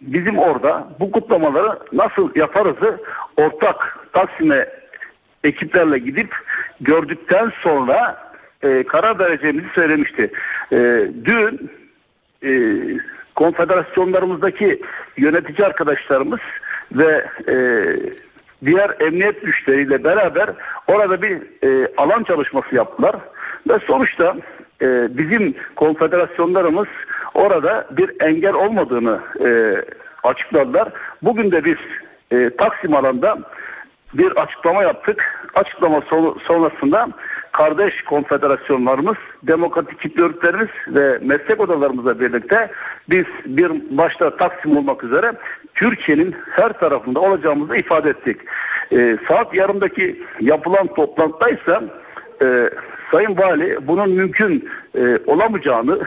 [0.00, 2.98] bizim orada bu kutlamaları nasıl yaparızı
[3.36, 4.79] ortak Taksim'e
[5.44, 6.34] ekiplerle gidip
[6.80, 8.30] gördükten sonra
[8.62, 10.30] e, karar vereceğimizi söylemişti.
[10.72, 10.76] E,
[11.24, 11.70] dün
[12.44, 12.52] e,
[13.34, 14.82] konfederasyonlarımızdaki
[15.16, 16.40] yönetici arkadaşlarımız
[16.92, 17.84] ve e,
[18.64, 20.50] diğer emniyet güçleriyle beraber
[20.86, 23.16] orada bir e, alan çalışması yaptılar.
[23.68, 24.36] Ve sonuçta
[24.82, 26.88] e, bizim konfederasyonlarımız
[27.34, 29.76] orada bir engel olmadığını e,
[30.22, 30.88] açıkladılar.
[31.22, 31.76] Bugün de biz
[32.30, 33.38] e, Taksim alanda
[34.14, 35.48] bir açıklama yaptık.
[35.54, 37.08] Açıklama son- sonrasında
[37.52, 42.70] kardeş konfederasyonlarımız, demokratik kitle örgütlerimiz ve meslek odalarımızla birlikte
[43.10, 45.32] biz bir başta Taksim olmak üzere
[45.74, 48.40] Türkiye'nin her tarafında olacağımızı ifade ettik.
[48.92, 51.80] Ee, saat yarımdaki yapılan toplantıda ise
[52.42, 52.70] e,
[53.10, 56.00] Sayın Vali bunun mümkün e, olamayacağını,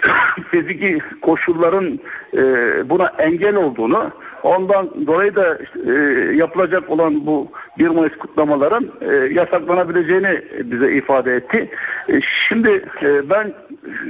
[0.50, 2.00] fiziki koşulların
[2.34, 2.42] e,
[2.90, 4.10] buna engel olduğunu,
[4.46, 5.92] ondan dolayı da e,
[6.34, 11.70] yapılacak olan bu 1 Mayıs kutlamaların e, yasaklanabileceğini bize ifade etti.
[12.08, 13.52] E, şimdi e, ben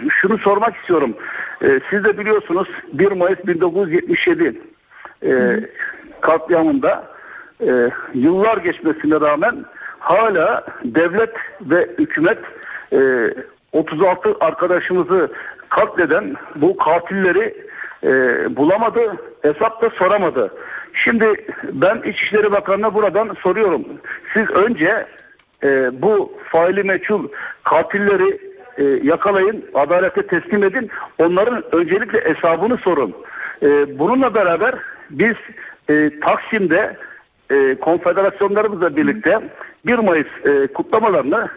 [0.09, 1.17] şunu sormak istiyorum.
[1.63, 4.61] E, siz de biliyorsunuz 1 Mayıs 1977
[5.23, 5.61] e,
[6.21, 7.05] katliamında
[7.61, 9.65] e, yıllar geçmesine rağmen
[9.99, 12.39] hala devlet ve hükümet
[12.93, 13.31] e,
[13.73, 15.33] 36 arkadaşımızı
[15.69, 17.66] katleden bu katilleri
[18.05, 18.09] e,
[18.57, 20.55] bulamadı, hesap da soramadı.
[20.93, 23.85] Şimdi ben İçişleri Bakanı'na buradan soruyorum.
[24.35, 25.07] Siz önce
[25.63, 27.29] e, bu faili meçhul
[27.65, 28.41] katilleri
[28.79, 30.91] e, yakalayın, adalete teslim edin.
[31.19, 33.15] Onların öncelikle hesabını sorun.
[33.63, 34.75] E, bununla beraber
[35.11, 35.35] biz
[35.91, 36.97] e, Taksim'de
[37.51, 39.41] e, konfederasyonlarımızla birlikte
[39.87, 41.49] 1 Mayıs e, kutlamalarını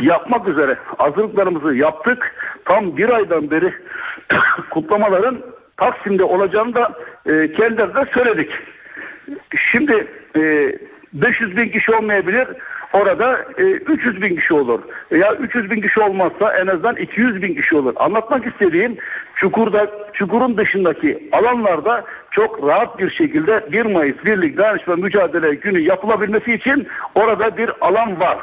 [0.00, 2.34] yapmak üzere hazırlıklarımızı yaptık.
[2.64, 3.74] Tam bir aydan beri
[4.70, 5.38] kutlamaların
[5.78, 6.92] Taksim'de olacağını da
[7.26, 8.50] e, kendilerine söyledik.
[9.56, 10.72] Şimdi e,
[11.12, 12.48] 500 bin kişi olmayabilir.
[12.92, 14.80] Orada e, 300 bin kişi olur.
[15.10, 17.92] Ya 300 bin kişi olmazsa en azından 200 bin kişi olur.
[17.96, 18.96] Anlatmak istediğim
[19.34, 26.54] çukurda, çukurun dışındaki alanlarda çok rahat bir şekilde 1 Mayıs Birlik Dayanışma Mücadele Günü yapılabilmesi
[26.54, 28.38] için orada bir alan var.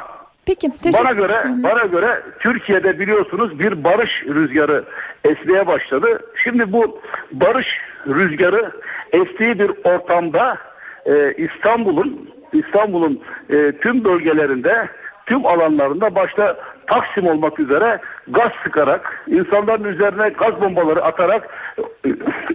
[0.46, 4.84] Peki teşekkür Bana göre bana göre Türkiye'de biliyorsunuz bir barış rüzgarı
[5.24, 6.20] esmeye başladı.
[6.36, 7.00] Şimdi bu
[7.32, 8.70] barış rüzgarı
[9.12, 10.58] estiği bir ortamda
[11.06, 14.88] e, İstanbul'un İstanbul'un e, tüm bölgelerinde
[15.26, 16.56] tüm alanlarında başta
[16.86, 22.08] Taksim olmak üzere gaz sıkarak, insanların üzerine gaz bombaları atarak, e,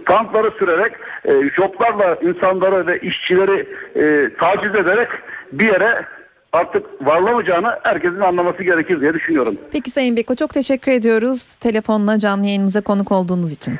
[0.06, 0.92] tankları sürerek,
[1.24, 5.08] e, joplarla insanları ve işçileri e, taciz ederek
[5.52, 6.04] bir yere
[6.52, 9.56] artık varlamayacağını herkesin anlaması gerekir diye düşünüyorum.
[9.72, 13.78] Peki Sayın Beko çok teşekkür ediyoruz telefonla canlı yayınımıza konuk olduğunuz için.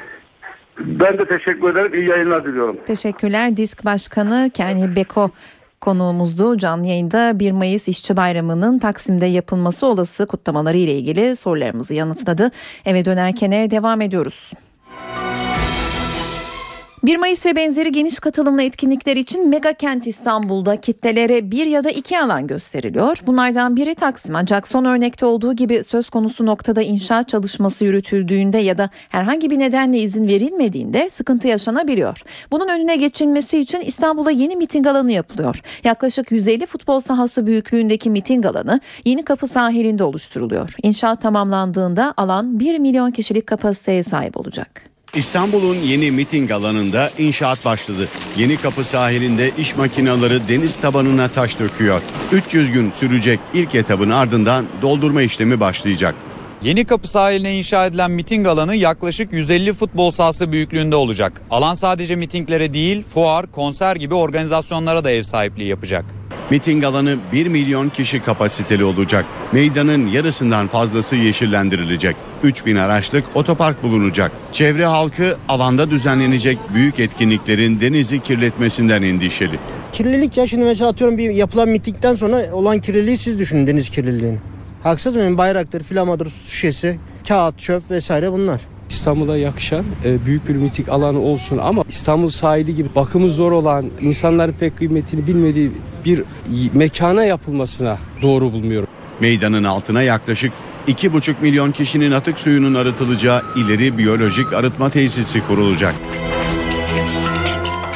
[0.79, 1.95] Ben de teşekkür ederim.
[1.95, 2.77] İyi yayınlar diliyorum.
[2.87, 3.57] Teşekkürler.
[3.57, 5.31] Disk Başkanı Kenny Beko
[5.81, 6.59] konuğumuzdu.
[6.59, 12.51] Canlı yayında 1 Mayıs İşçi Bayramı'nın Taksim'de yapılması olası kutlamaları ile ilgili sorularımızı yanıtladı.
[12.85, 14.53] Eve dönerkene devam ediyoruz.
[17.03, 21.91] 1 Mayıs ve benzeri geniş katılımlı etkinlikler için Mega Kent İstanbul'da kitlelere bir ya da
[21.91, 23.19] iki alan gösteriliyor.
[23.27, 28.79] Bunlardan biri Taksim ancak son örnekte olduğu gibi söz konusu noktada inşaat çalışması yürütüldüğünde ya
[28.79, 32.23] da herhangi bir nedenle izin verilmediğinde sıkıntı yaşanabiliyor.
[32.51, 35.63] Bunun önüne geçilmesi için İstanbul'da yeni miting alanı yapılıyor.
[35.85, 40.75] Yaklaşık 150 futbol sahası büyüklüğündeki miting alanı Yeni Kapı sahilinde oluşturuluyor.
[40.83, 44.92] İnşaat tamamlandığında alan 1 milyon kişilik kapasiteye sahip olacak.
[45.17, 48.09] İstanbul'un yeni miting alanında inşaat başladı.
[48.37, 52.03] Yeni kapı sahilinde iş makineleri deniz tabanına taş döküyor.
[52.33, 56.15] 300 gün sürecek ilk etabın ardından doldurma işlemi başlayacak.
[56.63, 61.43] Yeni Kapı sahiline inşa edilen miting alanı yaklaşık 150 futbol sahası büyüklüğünde olacak.
[61.51, 66.05] Alan sadece mitinglere değil, fuar, konser gibi organizasyonlara da ev sahipliği yapacak.
[66.51, 69.25] Miting alanı 1 milyon kişi kapasiteli olacak.
[69.53, 72.17] Meydanın yarısından fazlası yeşillendirilecek.
[72.43, 74.33] 3000 araçlık otopark bulunacak.
[74.53, 79.59] Çevre halkı alanda düzenlenecek büyük etkinliklerin denizi kirletmesinden endişeli.
[79.93, 84.39] Kirlilik ya şimdi mesela atıyorum bir yapılan mitingden sonra olan kirliliği siz düşünün deniz kirliliğini.
[84.83, 85.39] Haksız mıyım?
[85.39, 88.61] Bayraktır, flamadır, su şişesi, kağıt, çöp vesaire bunlar.
[88.89, 93.87] İstanbul'a yakışan e, büyük bir mitik alanı olsun ama İstanbul sahili gibi bakımı zor olan,
[94.01, 95.71] insanların pek kıymetini bilmediği
[96.05, 96.25] bir
[96.75, 98.89] mekana yapılmasına doğru bulmuyorum.
[99.21, 100.53] Meydanın altına yaklaşık
[100.89, 105.95] 2,5 milyon kişinin atık suyunun arıtılacağı ileri biyolojik arıtma tesisi kurulacak.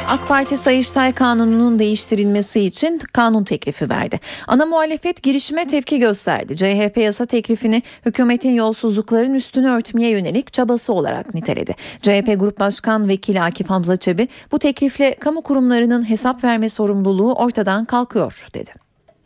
[0.07, 4.19] AK Parti Sayıştay Kanunu'nun değiştirilmesi için kanun teklifi verdi.
[4.47, 6.57] Ana muhalefet girişime tepki gösterdi.
[6.57, 11.75] CHP yasa teklifini hükümetin yolsuzlukların üstünü örtmeye yönelik çabası olarak niteledi.
[12.01, 17.85] CHP Grup Başkan Vekili Akif Hamza Çebi bu teklifle kamu kurumlarının hesap verme sorumluluğu ortadan
[17.85, 18.71] kalkıyor dedi.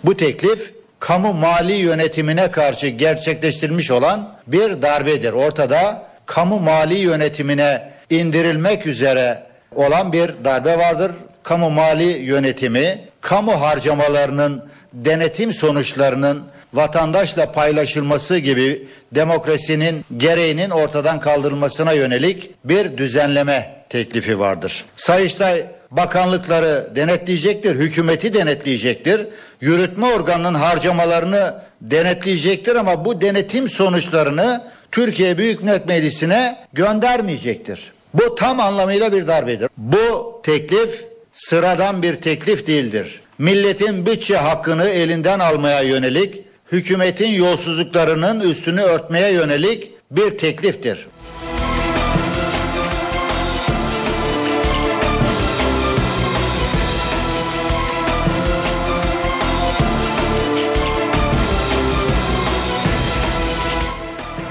[0.03, 5.33] Bu teklif kamu mali yönetimine karşı gerçekleştirilmiş olan bir darbedir.
[5.33, 9.43] Ortada kamu mali yönetimine indirilmek üzere
[9.75, 11.11] olan bir darbe vardır.
[11.43, 22.51] Kamu mali yönetimi, kamu harcamalarının denetim sonuçlarının vatandaşla paylaşılması gibi demokrasinin gereğinin ortadan kaldırılmasına yönelik
[22.65, 24.85] bir düzenleme teklifi vardır.
[24.95, 29.21] Sayıştay bakanlıkları denetleyecektir, hükümeti denetleyecektir.
[29.61, 37.91] Yürütme organının harcamalarını denetleyecektir ama bu denetim sonuçlarını Türkiye Büyük Millet Meclisi'ne göndermeyecektir.
[38.13, 39.69] Bu tam anlamıyla bir darbedir.
[39.77, 43.21] Bu teklif sıradan bir teklif değildir.
[43.37, 51.07] Milletin bütçe hakkını elinden almaya yönelik, hükümetin yolsuzluklarının üstünü örtmeye yönelik bir tekliftir.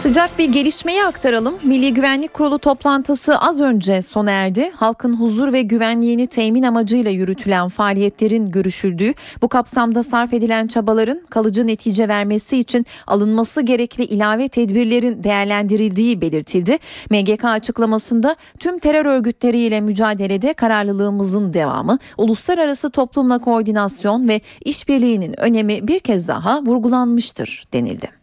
[0.01, 1.55] Sıcak bir gelişmeyi aktaralım.
[1.63, 4.71] Milli Güvenlik Kurulu toplantısı az önce sona erdi.
[4.75, 11.67] Halkın huzur ve güvenliğini temin amacıyla yürütülen faaliyetlerin görüşüldüğü, bu kapsamda sarf edilen çabaların kalıcı
[11.67, 16.79] netice vermesi için alınması gerekli ilave tedbirlerin değerlendirildiği belirtildi.
[17.11, 26.01] MGK açıklamasında tüm terör örgütleriyle mücadelede kararlılığımızın devamı, uluslararası toplumla koordinasyon ve işbirliğinin önemi bir
[26.01, 28.20] kez daha vurgulanmıştır denildi.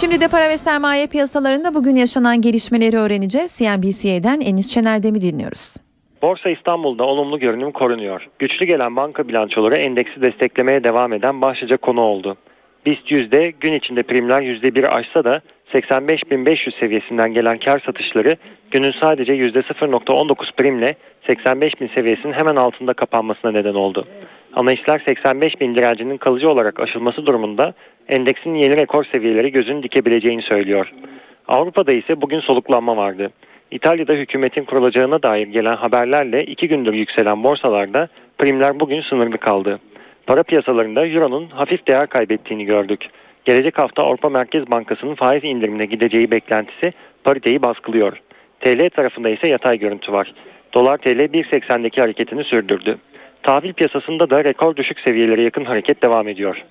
[0.00, 3.58] Şimdi de para ve sermaye piyasalarında bugün yaşanan gelişmeleri öğreneceğiz.
[3.58, 5.74] CNBC'den Enis Şener'de dinliyoruz?
[6.22, 8.28] Borsa İstanbul'da olumlu görünüm korunuyor.
[8.38, 12.36] Güçlü gelen banka bilançoları endeksi desteklemeye devam eden başlıca konu oldu.
[12.86, 15.40] BIST yüzde gün içinde primler %1 aşsa da
[15.72, 18.36] 85.500 seviyesinden gelen kar satışları
[18.70, 20.96] günün sadece %0.19 primle
[21.28, 24.06] 85.000 seviyesinin hemen altında kapanmasına neden oldu.
[24.54, 27.74] Analistler 85 bin direncinin kalıcı olarak aşılması durumunda
[28.08, 30.92] endeksin yeni rekor seviyeleri gözünü dikebileceğini söylüyor.
[31.48, 33.30] Avrupa'da ise bugün soluklanma vardı.
[33.70, 39.80] İtalya'da hükümetin kurulacağına dair gelen haberlerle iki gündür yükselen borsalarda primler bugün sınırlı kaldı.
[40.26, 43.08] Para piyasalarında Euro'nun hafif değer kaybettiğini gördük.
[43.44, 46.92] Gelecek hafta Avrupa Merkez Bankası'nın faiz indirimine gideceği beklentisi
[47.24, 48.20] pariteyi baskılıyor.
[48.60, 50.34] TL tarafında ise yatay görüntü var.
[50.74, 52.98] Dolar TL 1.80'deki hareketini sürdürdü.
[53.42, 56.64] Tahvil piyasasında da rekor düşük seviyelere yakın hareket devam ediyor.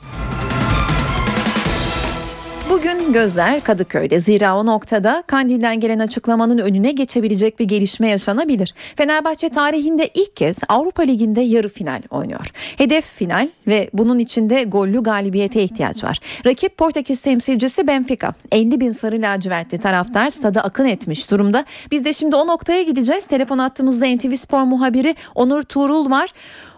[2.70, 4.20] Bugün gözler Kadıköy'de.
[4.20, 8.74] Zira o noktada Kandil'den gelen açıklamanın önüne geçebilecek bir gelişme yaşanabilir.
[8.96, 12.52] Fenerbahçe tarihinde ilk kez Avrupa Ligi'nde yarı final oynuyor.
[12.78, 16.20] Hedef final ve bunun içinde gollü galibiyete ihtiyaç var.
[16.46, 18.34] Rakip Portekiz temsilcisi Benfica.
[18.52, 21.66] 50 bin sarı lacivertli taraftar stada akın etmiş durumda.
[21.92, 23.26] Biz de şimdi o noktaya gideceğiz.
[23.26, 26.34] Telefon attığımızda NTV Spor muhabiri Onur Tuğrul var.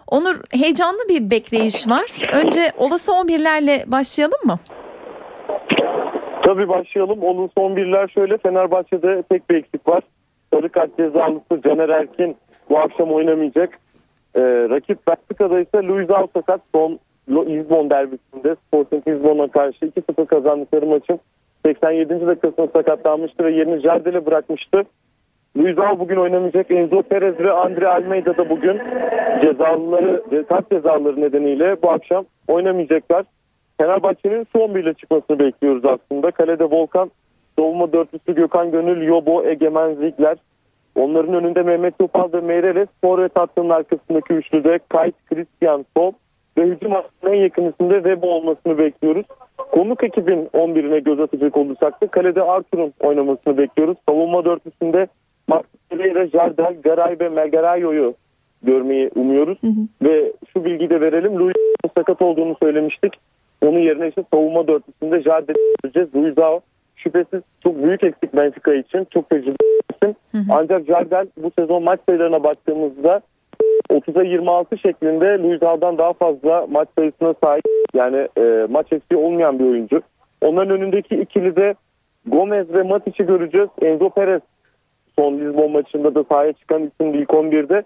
[0.07, 2.11] Onur heyecanlı bir bekleyiş var.
[2.33, 4.59] Önce olası 11'lerle başlayalım mı?
[6.41, 7.19] Tabii başlayalım.
[7.19, 8.37] Onun son birler şöyle.
[8.37, 10.03] Fenerbahçe'de tek bir eksik var.
[10.53, 12.37] Sarı kart cezalısı Caner Erkin
[12.69, 13.79] bu akşam oynamayacak.
[14.35, 21.19] Ee, rakip Benfica'da ise Luis Alsakat son Lisbon derbisinde Sporting Lisbon'a karşı 2-0 kazandıkları maçın
[21.65, 22.27] 87.
[22.27, 24.83] dakikasında sakatlanmıştı ve yerini Jardel'e bırakmıştı.
[25.57, 26.71] Luis Al bugün oynamayacak.
[26.71, 28.81] Enzo Perez ve Andre Almeida da bugün
[29.41, 33.25] cezalıları, kart cezaları nedeniyle bu akşam oynamayacaklar.
[33.81, 36.31] Fenerbahçe'nin son birle çıkmasını bekliyoruz aslında.
[36.31, 37.11] Kalede Volkan,
[37.59, 40.37] savunma dörtlüsü Gökhan Gönül, Yobo, Egemen Zikler.
[40.95, 42.87] Onların önünde Mehmet Topal ve Meireles.
[43.01, 46.11] Forvet hattının arkasındaki üçlüde Kayt, Christian Sol
[46.57, 49.25] ve hücum hattının en yakın isimde Web olmasını bekliyoruz.
[49.57, 53.97] Konuk ekibin 11'ine göz atacak olursak da kalede Arthur'un oynamasını bekliyoruz.
[54.09, 55.07] Savunma dörtlüsünde
[55.47, 58.13] Max Pereira, Jardel, Garay ve Megarayo'yu
[58.63, 59.57] görmeyi umuyoruz.
[59.61, 60.09] Hı hı.
[60.09, 61.39] Ve şu bilgiyi de verelim.
[61.39, 63.13] Louis'un sakat olduğunu söylemiştik.
[63.61, 66.15] Onun yerine işte savunma dörtlüsünde Jardel göreceğiz.
[66.15, 66.61] Luizao
[66.95, 69.07] şüphesiz çok büyük eksik Benfica için.
[69.13, 70.15] Çok tecrübeli isim.
[70.51, 73.21] Ancak Jardel bu sezon maç sayılarına baktığımızda
[73.89, 79.59] 30'a 26 şeklinde Luis Haal'dan daha fazla maç sayısına sahip yani e, maç eksiği olmayan
[79.59, 80.01] bir oyuncu.
[80.41, 81.75] Onların önündeki ikili de
[82.25, 83.69] Gomez ve Matic'i göreceğiz.
[83.81, 84.41] Enzo Perez
[85.19, 87.83] son Lisbon maçında da sahaya çıkan isim ilk 11'de.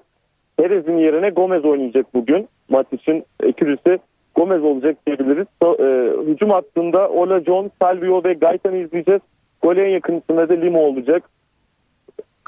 [0.57, 2.47] Perez'in yerine Gomez oynayacak bugün.
[2.69, 3.99] Matic'in ikilisi
[4.35, 5.47] Gomez olacak diyebiliriz.
[5.63, 9.21] E, hücum hattında Ola John, Salvio ve Gaitan'ı izleyeceğiz.
[9.61, 11.23] Gole en yakın isimde de Limo olacak.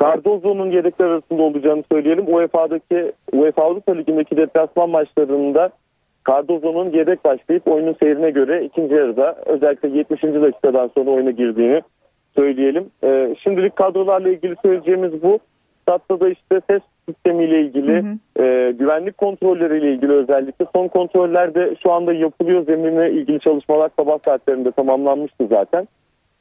[0.01, 2.35] Cardozo'nun yedekler arasında olacağını söyleyelim.
[2.35, 5.69] UEFA'daki UEFA Avrupa Ligi'ndeki deplasman maçlarında
[6.27, 10.23] Cardozo'nun yedek başlayıp oyunun seyrine göre ikinci yarıda özellikle 70.
[10.23, 11.81] dakikadan sonra oyuna girdiğini
[12.35, 12.89] söyleyelim.
[13.03, 15.39] Ee, şimdilik kadrolarla ilgili söyleyeceğimiz bu.
[15.81, 18.43] Statta da işte ses sistemiyle ilgili, hı hı.
[18.45, 22.65] E, güvenlik kontrolleriyle ilgili özellikle son kontrollerde şu anda yapılıyor.
[22.65, 25.87] Zeminle ilgili çalışmalar sabah saatlerinde tamamlanmıştı zaten.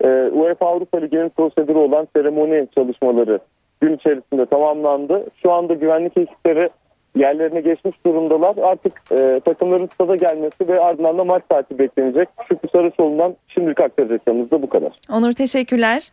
[0.04, 3.38] E, UEFA Avrupa Ligi'nin prosedürü olan seremoni çalışmaları
[3.80, 5.26] gün içerisinde tamamlandı.
[5.42, 6.68] Şu anda güvenlik ekipleri
[7.16, 8.56] yerlerine geçmiş durumdalar.
[8.56, 12.28] Artık e, takımların stada gelmesi ve ardından da maç saati beklenecek.
[12.48, 14.92] Şükrü Sarıçoğlu'ndan şimdilik aktaracaklarımız da bu kadar.
[15.10, 16.08] Onur teşekkürler.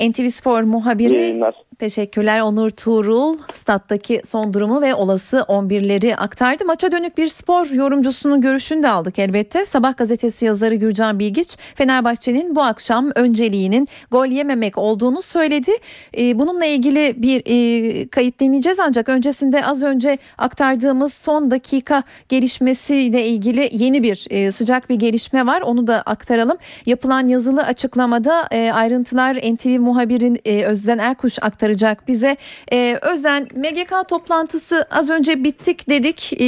[0.00, 1.54] NTV Spor muhabiri Yayınlar.
[1.78, 3.38] Teşekkürler Onur Tuğrul.
[3.52, 6.64] Stat'taki son durumu ve olası 11'leri aktardı.
[6.64, 9.66] Maça dönük bir spor yorumcusunun görüşünü de aldık elbette.
[9.66, 15.70] Sabah gazetesi yazarı Gürcan Bilgiç, Fenerbahçe'nin bu akşam önceliğinin gol yememek olduğunu söyledi.
[16.18, 23.26] Ee, bununla ilgili bir e, kayıt dinleyeceğiz ancak öncesinde az önce aktardığımız son dakika gelişmesiyle
[23.26, 25.60] ilgili yeni bir e, sıcak bir gelişme var.
[25.60, 26.56] Onu da aktaralım.
[26.86, 32.36] Yapılan yazılı açıklamada e, ayrıntılar NTV muhabirin Özden Erkuş aktaracak bize.
[32.72, 36.32] Ee, Özden MGK toplantısı az önce bittik dedik.
[36.40, 36.44] Ee,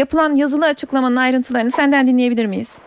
[0.00, 2.80] yapılan yazılı açıklamanın ayrıntılarını senden dinleyebilir miyiz?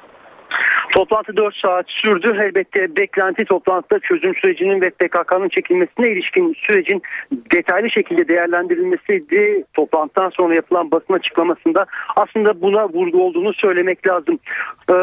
[0.96, 2.38] Toplantı 4 saat sürdü.
[2.44, 7.02] Elbette beklenti toplantıda çözüm sürecinin ve PKK'nın çekilmesine ilişkin sürecin
[7.52, 9.64] detaylı şekilde değerlendirilmesiydi.
[9.74, 14.40] Toplantıdan sonra yapılan basın açıklamasında aslında buna vurgu olduğunu söylemek lazım.
[14.90, 14.94] Ee,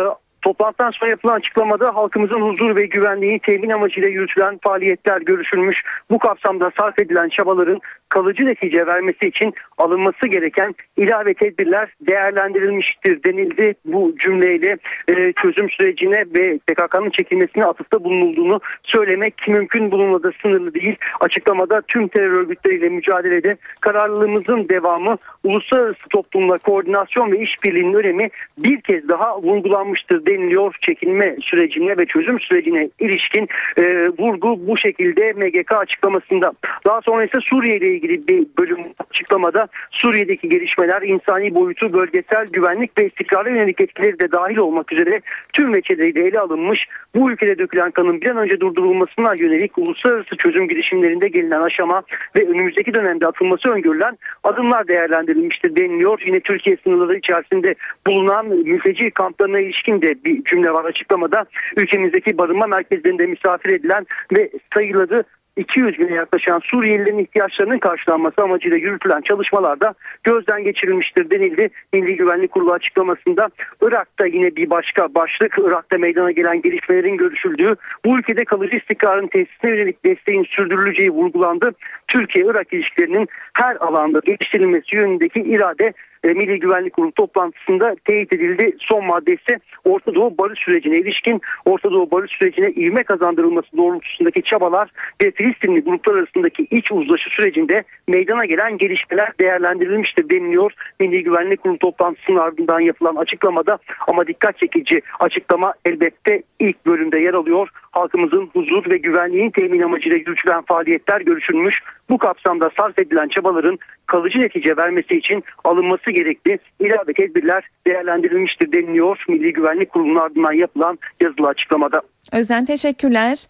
[0.43, 5.83] Toplantıdan sonra yapılan açıklamada halkımızın huzur ve güvenliği temin amacıyla yürütülen faaliyetler görüşülmüş.
[6.11, 13.75] Bu kapsamda sarf edilen çabaların kalıcı netice vermesi için alınması gereken ilave tedbirler değerlendirilmiştir denildi.
[13.85, 14.77] Bu cümleyle
[15.09, 20.97] e, çözüm sürecine ve PKK'nın çekilmesine atıfta bulunulduğunu söylemek mümkün bulunmadı sınırlı değil.
[21.21, 28.29] Açıklamada tüm terör örgütleriyle mücadelede kararlılığımızın devamı uluslararası toplumla koordinasyon ve işbirliğinin önemi
[28.59, 30.77] bir kez daha vurgulanmıştır deniliyor.
[30.81, 36.53] Çekilme sürecine ve çözüm sürecine ilişkin e, vurgu bu şekilde MGK açıklamasında.
[36.87, 38.79] Daha sonra ise Suriye ile ilgili bir bölüm
[39.11, 45.21] açıklamada Suriye'deki gelişmeler insani boyutu, bölgesel güvenlik ve istikrara yönelik etkileri de dahil olmak üzere
[45.53, 46.87] tüm veçeleriyle ele alınmış.
[47.15, 52.03] Bu ülkede dökülen kanın bir an önce durdurulmasına yönelik uluslararası çözüm girişimlerinde gelinen aşama
[52.37, 56.23] ve önümüzdeki dönemde atılması öngörülen adımlar değerlendirilmiştir deniliyor.
[56.27, 57.75] Yine Türkiye sınırları içerisinde
[58.07, 61.45] bulunan mülteci kamplarına ilişkin de bir cümle var açıklamada.
[61.77, 64.07] Ülkemizdeki barınma merkezlerinde misafir edilen
[64.37, 65.25] ve sayıları
[65.57, 71.71] 200 bine yaklaşan Suriyelilerin ihtiyaçlarının karşılanması amacıyla yürütülen çalışmalarda gözden geçirilmiştir denildi.
[71.93, 73.49] Milli Güvenlik Kurulu açıklamasında
[73.83, 79.71] Irak'ta yine bir başka başlık Irak'ta meydana gelen gelişmelerin görüşüldüğü bu ülkede kalıcı istikrarın tesisine
[79.71, 81.73] yönelik desteğin sürdürüleceği vurgulandı.
[82.09, 85.93] Türkiye-Irak ilişkilerinin her alanda geliştirilmesi yönündeki irade
[86.25, 88.77] e, Milli Güvenlik Kurulu toplantısında teyit edildi.
[88.81, 94.91] Son maddesi Orta Doğu barış sürecine ilişkin Orta Doğu barış sürecine ivme kazandırılması doğrultusundaki çabalar
[95.23, 100.73] ve Filistinli gruplar arasındaki iç uzlaşı sürecinde meydana gelen gelişmeler değerlendirilmiştir deniliyor.
[101.01, 107.35] Milli Güvenlik Kurulu toplantısının ardından yapılan açıklamada ama dikkat çekici açıklama elbette ilk bölümde yer
[107.35, 107.69] alıyor.
[107.93, 111.83] Halkımızın huzur ve güvenliğin temin amacıyla yürütülen faaliyetler görüşülmüş.
[112.11, 119.25] Bu kapsamda sarf edilen çabaların kalıcı netice vermesi için alınması gerekli ilave tedbirler değerlendirilmiştir deniliyor.
[119.29, 122.03] Milli Güvenlik Kurulu'nun ardından yapılan yazılı açıklamada.
[122.33, 123.47] Özden teşekkürler.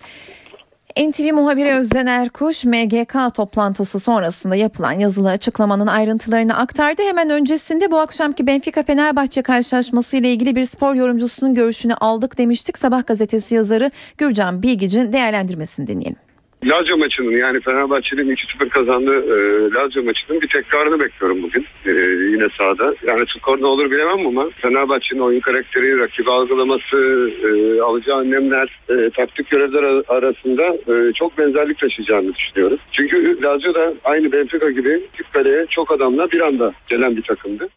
[0.96, 7.02] NTV muhabiri Özden Erkuş MGK toplantısı sonrasında yapılan yazılı açıklamanın ayrıntılarını aktardı.
[7.02, 12.78] Hemen öncesinde bu akşamki Benfica Fenerbahçe karşılaşması ile ilgili bir spor yorumcusunun görüşünü aldık demiştik.
[12.78, 16.31] Sabah gazetesi yazarı Gürcan Bilgic'in değerlendirmesini dinleyelim.
[16.64, 21.66] Lazio maçının yani Fenerbahçe'nin 2-0 kazandığı e, Lazio maçının bir tekrarını bekliyorum bugün.
[21.86, 21.90] E,
[22.32, 22.94] yine sahada.
[23.06, 29.10] Yani skor ne olur bilemem ama Fenerbahçe'nin oyun karakteri, rakibi algılaması, e, alacağı önlemler, e,
[29.10, 32.78] taktik görevler arasında e, çok benzerlik taşıyacağını düşünüyorum.
[32.92, 35.26] Çünkü Lazio da aynı Benfica gibi küp
[35.70, 37.68] çok adamla bir anda gelen bir takımdı.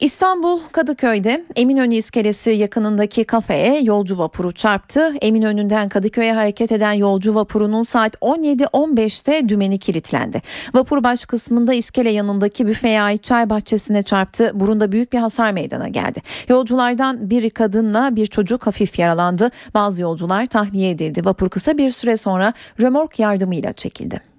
[0.00, 5.12] İstanbul Kadıköy'de Eminönü iskelesi yakınındaki kafeye yolcu vapuru çarptı.
[5.20, 10.42] Eminönü'nden Kadıköy'e hareket eden yolcu vapurunun saat 17.15'te dümeni kilitlendi.
[10.74, 14.50] Vapur baş kısmında iskele yanındaki büfeye ait çay bahçesine çarptı.
[14.54, 16.22] Burunda büyük bir hasar meydana geldi.
[16.48, 19.50] Yolculardan biri kadınla bir çocuk hafif yaralandı.
[19.74, 21.24] Bazı yolcular tahliye edildi.
[21.24, 24.29] Vapur kısa bir süre sonra römork yardımıyla çekildi.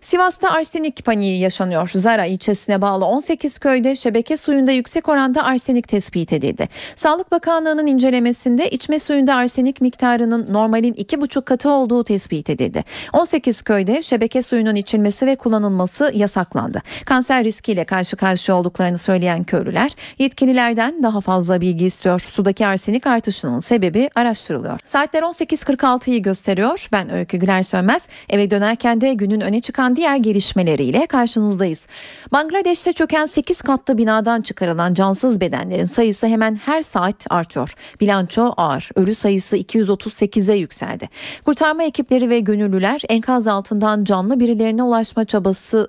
[0.00, 1.90] Sivas'ta arsenik paniği yaşanıyor.
[1.94, 6.68] Zara ilçesine bağlı 18 köyde şebeke suyunda yüksek oranda arsenik tespit edildi.
[6.94, 12.84] Sağlık Bakanlığı'nın incelemesinde içme suyunda arsenik miktarının normalin 2,5 katı olduğu tespit edildi.
[13.12, 16.82] 18 köyde şebeke suyunun içilmesi ve kullanılması yasaklandı.
[17.06, 22.20] Kanser riskiyle karşı karşıya olduklarını söyleyen köylüler yetkililerden daha fazla bilgi istiyor.
[22.20, 24.80] Sudaki arsenik artışının sebebi araştırılıyor.
[24.84, 26.88] Saatler 18.46'yı gösteriyor.
[26.92, 28.08] Ben Öykü Güler Sönmez.
[28.30, 31.86] Eve dönerken de günün öne çıkan diğer gelişmeleriyle karşınızdayız.
[32.32, 37.74] Bangladeş'te çöken 8 katlı binadan çıkarılan cansız bedenlerin sayısı hemen her saat artıyor.
[38.00, 38.90] Bilanço ağır.
[38.94, 41.08] Ölü sayısı 238'e yükseldi.
[41.44, 45.88] Kurtarma ekipleri ve gönüllüler enkaz altından canlı birilerine ulaşma çabası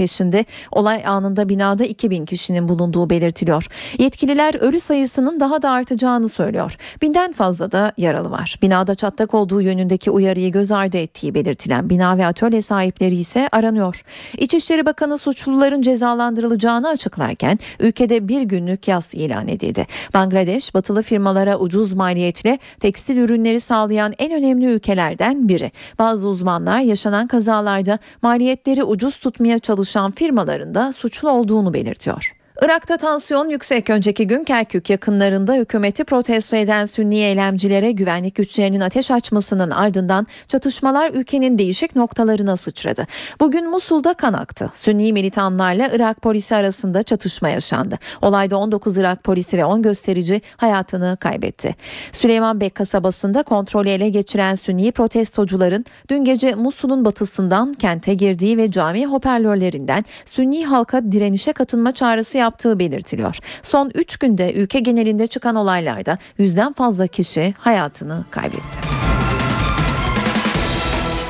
[0.00, 3.66] peşinde olay anında binada 2000 kişinin bulunduğu belirtiliyor.
[3.98, 6.76] Yetkililer ölü sayısının daha da artacağını söylüyor.
[7.02, 8.58] Binden fazla da yaralı var.
[8.62, 14.02] Binada çatlak olduğu yönündeki uyarıyı göz ardı ettiği belirtilen bina ve atölye sahipleri ise aranıyor.
[14.38, 19.86] İçişleri Bakanı suçluların cezalandırılacağını açıklarken ülkede bir günlük yas ilan edildi.
[20.14, 25.70] Bangladeş batılı firmalara ucuz maliyetle tekstil ürünleri sağlayan en önemli ülkelerden biri.
[25.98, 32.34] Bazı uzmanlar yaşanan kazalarda maliyetleri ucuz tutmaya çalışan çalışan firmaların suçlu olduğunu belirtiyor.
[32.62, 33.90] Irak'ta tansiyon yüksek.
[33.90, 41.10] Önceki gün Kerkük yakınlarında hükümeti protesto eden Sünni eylemcilere güvenlik güçlerinin ateş açmasının ardından çatışmalar
[41.10, 43.06] ülkenin değişik noktalarına sıçradı.
[43.40, 44.70] Bugün Musul'da kan aktı.
[44.74, 47.98] Sünni militanlarla Irak polisi arasında çatışma yaşandı.
[48.22, 51.74] Olayda 19 Irak polisi ve 10 gösterici hayatını kaybetti.
[52.12, 58.70] Süleyman Bey kasabasında kontrolü ele geçiren Sünni protestocuların dün gece Musul'un batısından kente girdiği ve
[58.70, 63.38] cami hoparlörlerinden Sünni halka direnişe katılma çağrısı yaptığı yaptığı belirtiliyor.
[63.62, 69.09] Son 3 günde ülke genelinde çıkan olaylarda yüzden fazla kişi hayatını kaybetti.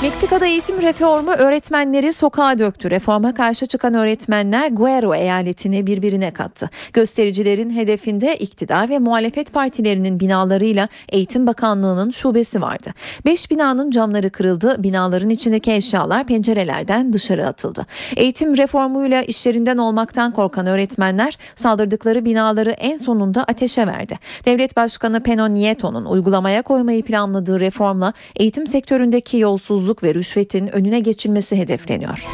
[0.03, 2.91] Meksika'da eğitim reformu öğretmenleri sokağa döktü.
[2.91, 6.71] Reforma karşı çıkan öğretmenler Guero eyaletini birbirine kattı.
[6.93, 12.91] Göstericilerin hedefinde iktidar ve muhalefet partilerinin binalarıyla Eğitim Bakanlığı'nın şubesi vardı.
[13.25, 17.87] Beş binanın camları kırıldı, binaların içindeki eşyalar pencerelerden dışarı atıldı.
[18.17, 24.19] Eğitim reformuyla işlerinden olmaktan korkan öğretmenler saldırdıkları binaları en sonunda ateşe verdi.
[24.47, 31.01] Devlet Başkanı Peno Nieto'nun uygulamaya koymayı planladığı reformla eğitim sektöründeki yolsuzluk yolsuzluk ve rüşvetin önüne
[31.01, 32.27] geçilmesi hedefleniyor.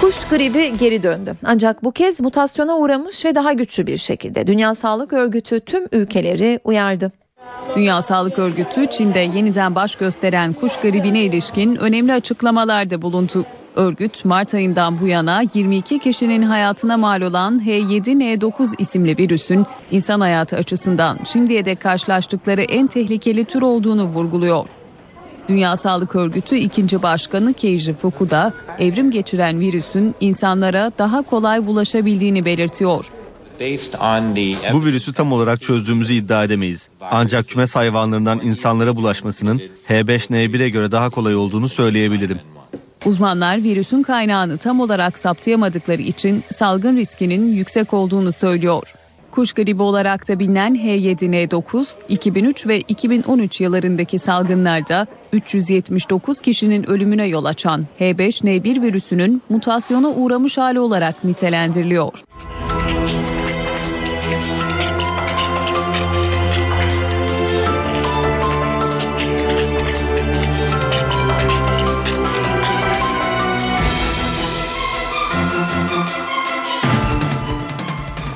[0.00, 1.34] Kuş gribi geri döndü.
[1.44, 4.46] Ancak bu kez mutasyona uğramış ve daha güçlü bir şekilde.
[4.46, 7.12] Dünya Sağlık Örgütü tüm ülkeleri uyardı.
[7.74, 13.44] Dünya Sağlık Örgütü Çin'de yeniden baş gösteren kuş gribine ilişkin önemli açıklamalarda bulundu.
[13.76, 20.56] Örgüt Mart ayından bu yana 22 kişinin hayatına mal olan H7N9 isimli virüsün insan hayatı
[20.56, 24.64] açısından şimdiye dek karşılaştıkları en tehlikeli tür olduğunu vurguluyor.
[25.48, 33.10] Dünya Sağlık Örgütü ikinci başkanı Keiji Fukuda evrim geçiren virüsün insanlara daha kolay bulaşabildiğini belirtiyor.
[34.72, 36.88] Bu virüsü tam olarak çözdüğümüzü iddia edemeyiz.
[37.10, 42.38] Ancak kümes hayvanlarından insanlara bulaşmasının H5N1'e göre daha kolay olduğunu söyleyebilirim.
[43.06, 48.94] Uzmanlar virüsün kaynağını tam olarak saptayamadıkları için salgın riskinin yüksek olduğunu söylüyor.
[49.30, 57.44] Kuş gribi olarak da bilinen H7N9, 2003 ve 2013 yıllarındaki salgınlarda 379 kişinin ölümüne yol
[57.44, 62.24] açan H5N1 virüsünün mutasyona uğramış hali olarak nitelendiriliyor.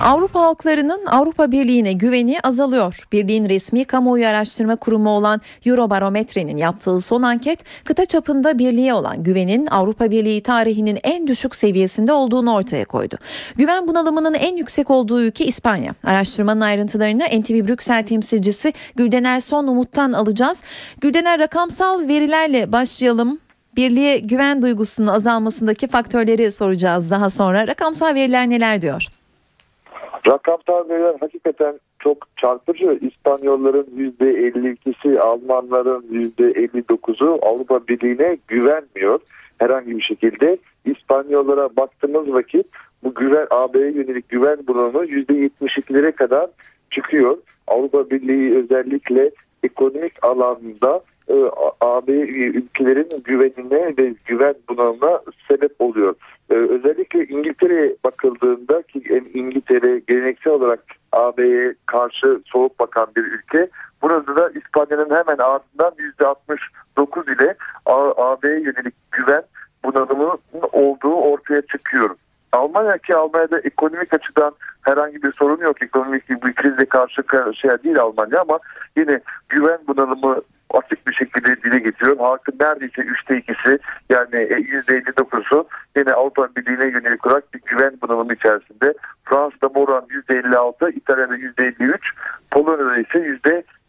[0.06, 3.08] Avrupa halklarının Avrupa Birliği'ne güveni azalıyor.
[3.12, 9.66] Birliğin resmi kamuoyu araştırma kurumu olan Eurobarometre'nin yaptığı son anket kıta çapında birliğe olan güvenin
[9.66, 13.16] Avrupa Birliği tarihinin en düşük seviyesinde olduğunu ortaya koydu.
[13.56, 15.94] Güven bunalımının en yüksek olduğu ülke İspanya.
[16.04, 20.62] Araştırmanın ayrıntılarını NTV Brüksel temsilcisi Güldener Son Umut'tan alacağız.
[21.00, 23.38] Güldener rakamsal verilerle başlayalım
[23.76, 27.66] birliğe güven duygusunun azalmasındaki faktörleri soracağız daha sonra.
[27.66, 29.06] Rakamsal veriler neler diyor?
[30.26, 32.98] Rakamsal veriler hakikaten çok çarpıcı.
[33.00, 33.86] İspanyolların
[34.20, 36.02] %52'si, Almanların
[36.38, 39.20] %59'u Avrupa Birliği'ne güvenmiyor
[39.58, 40.58] herhangi bir şekilde.
[40.84, 42.66] İspanyollara baktığımız vakit
[43.04, 46.50] bu güven AB'ye yönelik güven bunalımı %72'lere kadar
[46.90, 47.38] çıkıyor.
[47.66, 49.30] Avrupa Birliği özellikle
[49.62, 51.34] ekonomik alanda e,
[51.80, 56.14] AB ülkelerin güvenine ve güven bunalımına sebep oluyor.
[56.50, 60.80] E, özellikle İngiltere'ye bakıldığında ki İngiltere geleneksel olarak
[61.12, 63.68] AB'ye karşı soğuk bakan bir ülke.
[64.02, 67.56] Burada da İspanya'nın hemen ardından %69 ile
[68.16, 69.42] AB'ye yönelik güven
[69.84, 70.38] bunalımının
[70.72, 72.10] olduğu ortaya çıkıyor.
[72.52, 74.52] Almanya ki Almanya'da ekonomik açıdan
[74.82, 75.82] herhangi bir sorun yok.
[75.82, 78.58] Ekonomik bir krizle karşı karşıya değil Almanya ama
[78.96, 82.16] yine güven bunalımı açık bir şekilde dile getiriyor.
[82.16, 83.78] Halkın neredeyse üçte ikisi
[84.10, 88.94] yani %59'u yine Avrupa Birliği'ne yönelik olarak bir güven bunalımı içerisinde.
[89.24, 91.98] Fransa'da bu oran %56, İtalya'da %53,
[92.50, 93.38] Polonya'da ise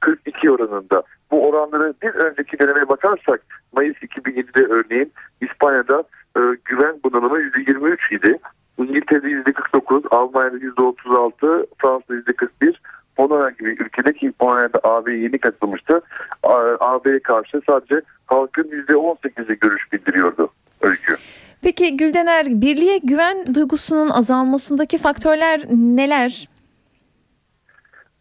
[0.04, 1.04] %42 oranında.
[1.32, 3.42] Bu oranları bir önceki döneme bakarsak
[3.74, 5.12] Mayıs 2007'de örneğin
[5.42, 6.04] İspanya'da
[6.38, 8.40] e, güven bunalımı %23 idi.
[8.78, 12.76] İngiltere'de %49, Almanya'da %36, Fransa'da %41,
[13.18, 16.02] Polonya gibi ülkede ki Polonya'da AB'ye yeni katılmıştı.
[16.80, 20.50] AB'ye karşı sadece halkın %18'i görüş bildiriyordu
[20.82, 21.16] öykü.
[21.62, 26.50] Peki Güldener, birliğe güven duygusunun azalmasındaki faktörler neler?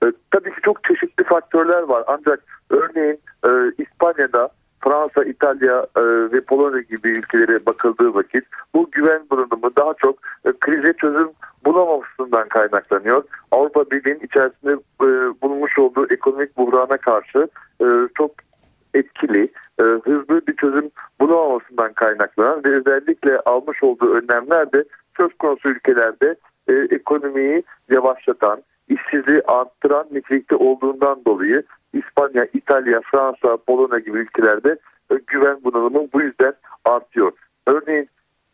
[0.04, 2.04] E, tabii ki çok çeşitli faktörler var.
[2.06, 4.48] Ancak örneğin e, İspanya'da
[4.80, 6.02] Fransa, İtalya e,
[6.32, 11.30] ve Polonya gibi ülkelere bakıldığı vakit bu güven bulunduğu daha çok e, krize çözüm
[11.64, 13.24] bulamamasından kaynaklanıyor.
[13.50, 14.72] Avrupa Birliği'nin içerisinde
[15.02, 15.08] e,
[15.42, 17.48] bulunmuş olduğu ekonomik buhrana karşı
[17.80, 18.30] e, çok
[18.94, 19.48] etkili,
[19.78, 24.84] hızlı bir çözüm bulamamasından kaynaklanan ve özellikle almış olduğu önlemler de
[25.16, 26.36] söz konusu ülkelerde
[26.68, 31.62] e, ekonomiyi yavaşlatan, işsizliği arttıran nitelikte olduğundan dolayı
[31.92, 34.78] İspanya, İtalya, Fransa, Polonya gibi ülkelerde
[35.10, 36.52] e, güven bunalımı bu yüzden
[36.84, 37.32] artıyor.
[37.66, 38.08] Örneğin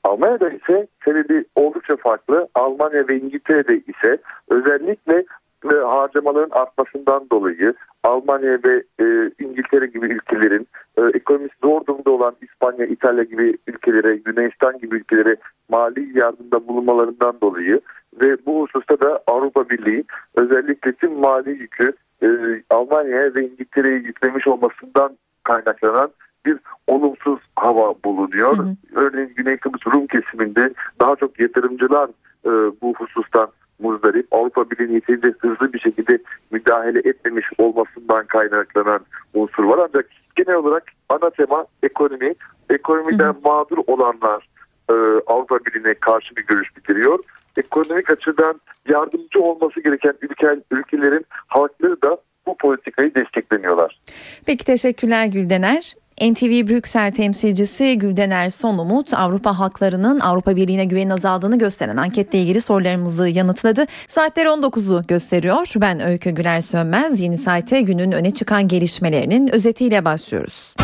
[0.05, 2.49] Almanya'da ise sebebi oldukça farklı.
[2.55, 4.19] Almanya ve İngiltere'de ise
[4.49, 5.25] özellikle
[5.73, 7.75] e, harcamaların artmasından dolayı
[8.05, 14.21] Almanya ve e, İngiltere gibi ülkelerin e, ekonomisi zor durumda olan İspanya, İtalya gibi ülkelere,
[14.27, 15.37] Yunanistan gibi ülkelere
[15.69, 17.81] mali yardımda bulunmalarından dolayı
[18.21, 20.05] ve bu hususta da Avrupa Birliği
[20.35, 21.93] özellikle tüm mali yükü
[22.23, 22.29] e,
[22.71, 26.11] Almanya'ya ve İngiltere'ye yüklemiş olmasından kaynaklanan
[26.47, 28.59] bir olumsuz hava bulunuyor.
[28.59, 28.75] Hı hı.
[28.95, 32.09] Örneğin Güney Kıbrıs Rum kesiminde daha çok yatırımcılar
[32.45, 32.51] e,
[32.83, 33.49] bu husustan
[33.79, 34.27] muzdarip.
[34.31, 36.19] Avrupa Birliği yeterince hızlı bir şekilde
[36.51, 39.01] müdahale etmemiş olmasından kaynaklanan
[39.35, 39.89] unsur var.
[39.89, 40.07] Ancak
[40.37, 42.35] genel olarak ana tema ekonomi.
[42.71, 43.41] Ekonomiden hı hı.
[43.45, 44.49] mağdur olanlar
[44.91, 44.95] e,
[45.27, 47.19] Avrupa Birliği'ne karşı bir görüş bitiriyor.
[47.57, 54.01] Ekonomik açıdan yardımcı olması gereken ülke, ülkelerin halkları da bu politikayı desteklemiyorlar.
[54.47, 55.95] Peki teşekkürler Güldener.
[56.21, 63.29] NTV Brüksel temsilcisi Güldener Sonumut Avrupa halklarının Avrupa Birliği'ne güvenin azaldığını gösteren anketle ilgili sorularımızı
[63.29, 63.87] yanıtladı.
[64.09, 65.73] Saatler 19'u gösteriyor.
[65.77, 67.21] Ben Öykü Güler Sönmez.
[67.21, 70.75] Yeni saate günün öne çıkan gelişmelerinin özetiyle başlıyoruz.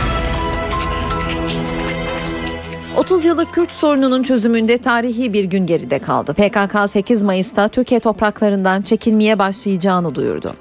[2.99, 6.35] 30 yıllık Kürt sorununun çözümünde tarihi bir gün geride kaldı.
[6.35, 10.55] PKK 8 Mayıs'ta Türkiye topraklarından çekilmeye başlayacağını duyurdu.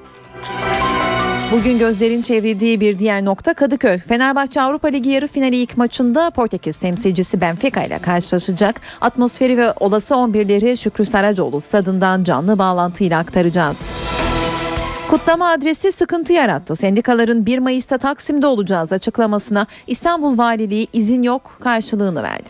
[1.51, 3.99] Bugün gözlerin çevrildiği bir diğer nokta Kadıköy.
[3.99, 8.81] Fenerbahçe Avrupa Ligi yarı finali ilk maçında Portekiz temsilcisi Benfica ile karşılaşacak.
[9.01, 13.77] Atmosferi ve olası 11'leri Şükrü Saracoğlu stadından canlı bağlantıyla aktaracağız.
[15.10, 16.76] Kutlama adresi sıkıntı yarattı.
[16.76, 22.49] Sendikaların 1 Mayıs'ta Taksim'de olacağız açıklamasına İstanbul Valiliği izin yok karşılığını verdi.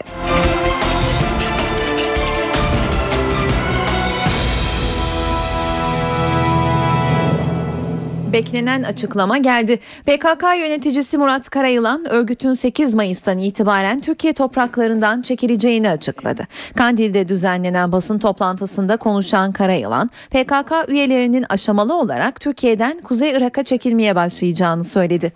[8.33, 9.79] Beklenen açıklama geldi.
[10.05, 16.47] PKK yöneticisi Murat Karayılan örgütün 8 Mayıs'tan itibaren Türkiye topraklarından çekileceğini açıkladı.
[16.75, 24.83] Kandil'de düzenlenen basın toplantısında konuşan Karayılan, PKK üyelerinin aşamalı olarak Türkiye'den Kuzey Irak'a çekilmeye başlayacağını
[24.83, 25.33] söyledi.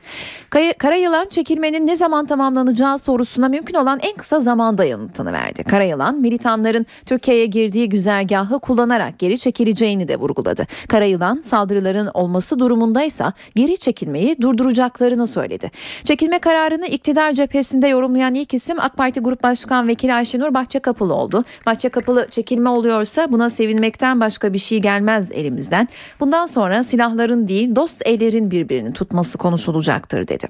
[0.77, 5.63] Karayılan çekilmenin ne zaman tamamlanacağı sorusuna mümkün olan en kısa zamanda yanıtını verdi.
[5.63, 10.67] Karayılan militanların Türkiye'ye girdiği güzergahı kullanarak geri çekileceğini de vurguladı.
[10.87, 15.71] Karayılan saldırıların olması durumunda durumundaysa geri çekilmeyi durduracaklarını söyledi.
[16.03, 21.43] Çekilme kararını iktidar cephesinde yorumlayan ilk isim AK Parti Grup Başkan Vekili Ayşenur Bahçekapılı oldu.
[21.65, 25.87] Bahçekapılı çekilme oluyorsa buna sevinmekten başka bir şey gelmez elimizden.
[26.19, 30.47] Bundan sonra silahların değil dost ellerin birbirini tutması konuşulacaktır dedi.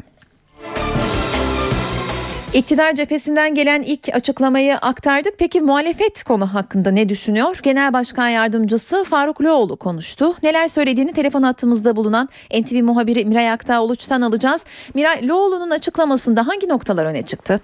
[2.53, 5.33] İktidar cephesinden gelen ilk açıklamayı aktardık.
[5.39, 7.59] Peki muhalefet konu hakkında ne düşünüyor?
[7.63, 10.25] Genel Başkan Yardımcısı Faruk Loğlu konuştu.
[10.43, 12.27] Neler söylediğini telefon hattımızda bulunan
[12.61, 14.65] NTV muhabiri Miray Aktağ Uluç'tan alacağız.
[14.95, 17.59] Miray Loğlu'nun açıklamasında hangi noktalar öne çıktı?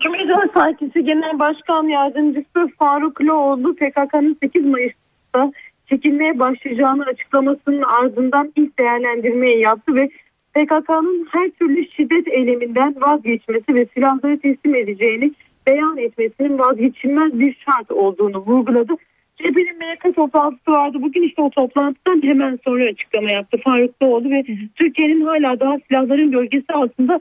[0.00, 5.52] Cumhuriyet Partisi Genel Başkan Yardımcısı Faruk Loğlu PKK'nın 8 Mayıs'ta
[5.88, 10.08] çekilmeye başlayacağını açıklamasının ardından ilk değerlendirmeyi yaptı ve
[10.54, 15.32] PKK'nın her türlü şiddet eyleminden vazgeçmesi ve silahları teslim edeceğini
[15.66, 18.92] beyan etmesinin vazgeçilmez bir şart olduğunu vurguladı.
[19.36, 20.98] CHP'nin MYK toplantısı vardı.
[21.02, 24.44] Bugün işte o toplantıdan hemen sonra açıklama yaptı Faruk Doğulu ve
[24.74, 27.20] Türkiye'nin hala daha silahların gölgesi altında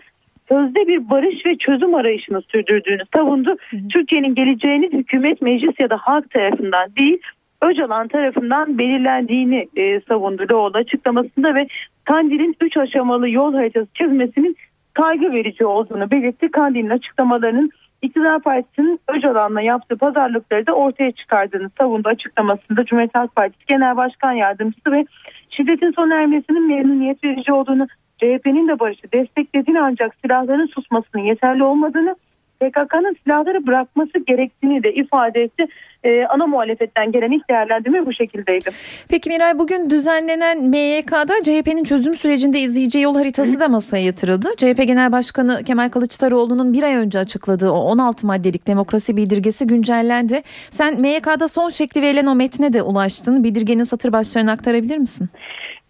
[0.49, 3.57] sözde bir barış ve çözüm arayışını sürdürdüğünü savundu.
[3.93, 7.17] Türkiye'nin geleceğinin hükümet, meclis ya da halk tarafından değil
[7.61, 11.67] Öcalan tarafından belirlendiğini e, savundu Doğulu açıklamasında ve
[12.03, 14.57] Kandil'in 3 aşamalı yol haritası çizmesinin
[14.93, 16.51] kaygı verici olduğunu belirtti.
[16.51, 23.65] Kandil'in açıklamalarının İktidar Partisi'nin Öcalan'la yaptığı pazarlıkları da ortaya çıkardığını savundu açıklamasında Cumhuriyet Halk Partisi
[23.67, 25.05] Genel Başkan Yardımcısı ve
[25.49, 27.87] şiddetin sona ermesinin memnuniyet verici olduğunu
[28.17, 32.15] CHP'nin de barışı desteklediğini ancak silahların susmasının yeterli olmadığını
[32.59, 35.65] PKK'nın silahları bırakması gerektiğini de ifade etti.
[36.03, 38.69] Ee, ana muhalefetten gelen ilk değerlendirme bu şekildeydi.
[39.09, 44.49] Peki Miray bugün düzenlenen MYK'da CHP'nin çözüm sürecinde izleyeceği yol haritası da masaya yatırıldı.
[44.57, 50.41] CHP Genel Başkanı Kemal Kılıçdaroğlu'nun bir ay önce açıkladığı o 16 maddelik demokrasi bildirgesi güncellendi.
[50.69, 53.43] Sen MYK'da son şekli verilen o metne de ulaştın.
[53.43, 55.29] Bildirgenin satır başlarını aktarabilir misin?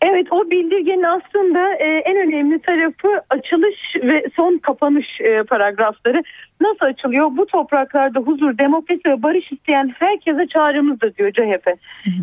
[0.02, 6.24] Evet o bildirgenin aslında e, en önemli tarafı açılış ve son kapanış e, paragrafları.
[6.62, 7.28] Nasıl açılıyor?
[7.38, 11.68] Bu topraklarda huzur, demokrasi ve barış isteyen herkese çağrımızdır diyor CHP.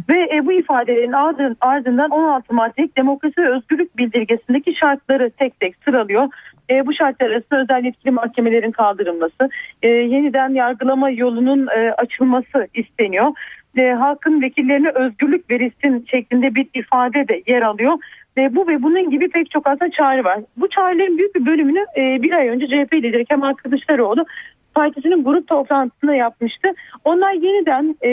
[0.09, 5.75] Ve e, bu ifadelerin ardın, ardından 16 maddelik demokrasi ve özgürlük bildirgesindeki şartları tek tek
[5.85, 6.29] sıralıyor.
[6.71, 9.51] E, bu şartlar arasında özel yetkili mahkemelerin kaldırılması,
[9.83, 13.33] e, yeniden yargılama yolunun e, açılması isteniyor
[13.77, 17.99] e, halkın vekillerine özgürlük verilsin şeklinde bir ifade de yer alıyor.
[18.39, 20.39] E, bu ve bunun gibi pek çok aslında çağrı var.
[20.57, 24.27] Bu çağrıların büyük bir bölümünü e, bir ay önce CHP lideri Kemal Kılıçdaroğlu
[24.75, 26.69] partisinin grup toplantısında yapmıştı.
[27.05, 28.11] Onlar yeniden e,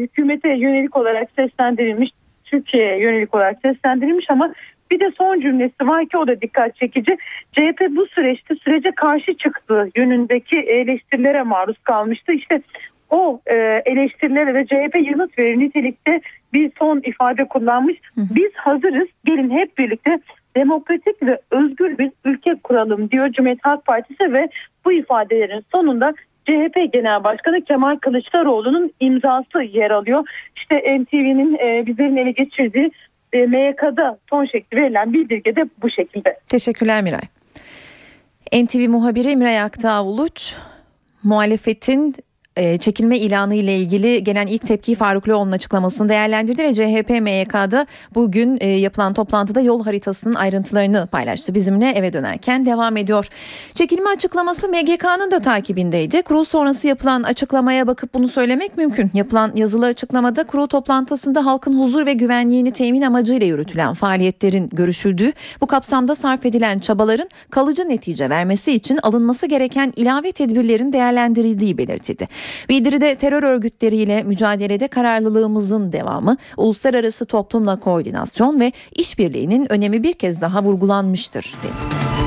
[0.00, 2.10] hükümete yönelik olarak seslendirilmiş,
[2.44, 4.52] Türkiye'ye yönelik olarak seslendirilmiş ama
[4.90, 7.16] bir de son cümlesi var ki o da dikkat çekici.
[7.52, 12.32] CHP bu süreçte sürece karşı çıktığı yönündeki eleştirilere maruz kalmıştı.
[12.32, 12.62] İşte
[13.14, 16.20] o e, eleştirilere de CHP yanıt verir nitelikte
[16.52, 17.96] bir son ifade kullanmış.
[18.16, 20.18] Biz hazırız gelin hep birlikte
[20.56, 24.48] demokratik ve özgür bir ülke kuralım diyor Cumhuriyet Halk Partisi ve
[24.84, 30.28] bu ifadelerin sonunda CHP Genel Başkanı Kemal Kılıçdaroğlu'nun imzası yer alıyor.
[30.56, 32.90] İşte NTV'nin e, bizlerin ele geçirdiği
[33.32, 36.36] e, MYK'da son şekli verilen bildirge de bu şekilde.
[36.46, 37.28] Teşekkürler Miray.
[38.62, 40.56] NTV muhabiri Miray Aktağ Uluç
[41.22, 42.14] muhalefetin
[42.56, 47.86] e, çekilme ilanı ile ilgili gelen ilk tepkiyi Faruk Loğlu'nun açıklamasını değerlendirdi ve CHP MYK'da
[48.14, 51.54] bugün e, yapılan toplantıda yol haritasının ayrıntılarını paylaştı.
[51.54, 53.28] Bizimle eve dönerken devam ediyor.
[53.74, 56.22] Çekilme açıklaması MGK'nın da takibindeydi.
[56.22, 59.10] Kurul sonrası yapılan açıklamaya bakıp bunu söylemek mümkün.
[59.14, 65.66] Yapılan yazılı açıklamada kurul toplantısında halkın huzur ve güvenliğini temin amacıyla yürütülen faaliyetlerin görüşüldüğü, bu
[65.66, 72.28] kapsamda sarf edilen çabaların kalıcı netice vermesi için alınması gereken ilave tedbirlerin değerlendirildiği belirtildi.
[72.68, 80.62] Bildiride terör örgütleriyle mücadelede kararlılığımızın devamı, uluslararası toplumla koordinasyon ve işbirliğinin önemi bir kez daha
[80.62, 82.23] vurgulanmıştır dedi.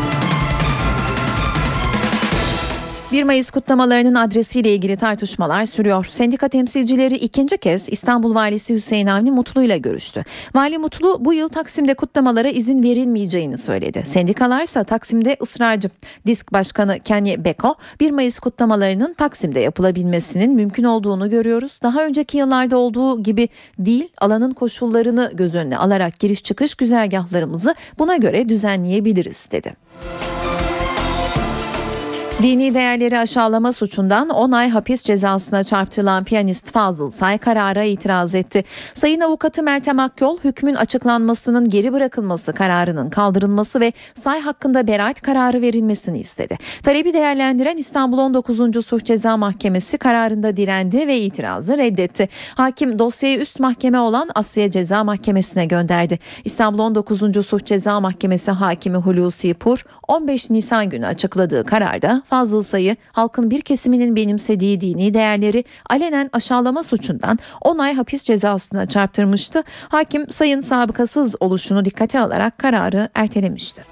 [3.12, 6.06] 1 Mayıs kutlamalarının adresiyle ilgili tartışmalar sürüyor.
[6.06, 10.24] Sendika temsilcileri ikinci kez İstanbul Valisi Hüseyin Avni Mutlu ile görüştü.
[10.56, 14.04] Vali Mutlu bu yıl Taksim'de kutlamalara izin verilmeyeceğini söyledi.
[14.06, 15.90] Sendikalarsa Taksim'de ısrarcı.
[16.26, 21.80] Disk Başkanı Kenye Beko 1 Mayıs kutlamalarının Taksim'de yapılabilmesinin mümkün olduğunu görüyoruz.
[21.84, 23.50] Daha önceki yıllarda olduğu gibi
[23.80, 29.74] değil alanın koşullarını göz önüne alarak giriş çıkış güzergahlarımızı buna göre düzenleyebiliriz dedi.
[32.42, 38.64] Dini değerleri aşağılama suçundan 10 ay hapis cezasına çarptırılan piyanist Fazıl Say karara itiraz etti.
[38.94, 45.62] Sayın avukatı Meltem Akyol hükmün açıklanmasının geri bırakılması kararının kaldırılması ve Say hakkında beraat kararı
[45.62, 46.58] verilmesini istedi.
[46.84, 48.86] Talebi değerlendiren İstanbul 19.
[48.86, 52.30] Suç Ceza Mahkemesi kararında direndi ve itirazı reddetti.
[52.56, 56.20] Hakim dosyayı üst mahkeme olan Asya Ceza Mahkemesi'ne gönderdi.
[56.46, 57.46] İstanbul 19.
[57.46, 63.62] Suç Ceza Mahkemesi Hakimi Hulusi Pur 15 Nisan günü açıkladığı kararda Fazıl Say'ı halkın bir
[63.62, 69.64] kesiminin benimsediği dini değerleri alenen aşağılama suçundan 10 ay hapis cezasına çarptırmıştı.
[69.90, 73.86] Hakim Say'ın sabıkasız oluşunu dikkate alarak kararı ertelemişti.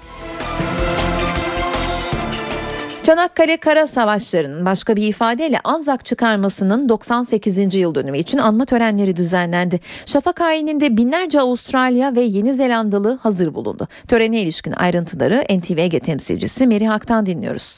[3.06, 7.74] Çanakkale Kara Savaşları'nın başka bir ifadeyle Anzak çıkarmasının 98.
[7.74, 9.80] yıl dönümü için anma törenleri düzenlendi.
[10.06, 13.88] Şafak ayininde binlerce Avustralya ve Yeni Zelandalı hazır bulundu.
[14.08, 17.76] Törene ilişkin ayrıntıları NTV Ege temsilcisi Meri Hak'tan dinliyoruz.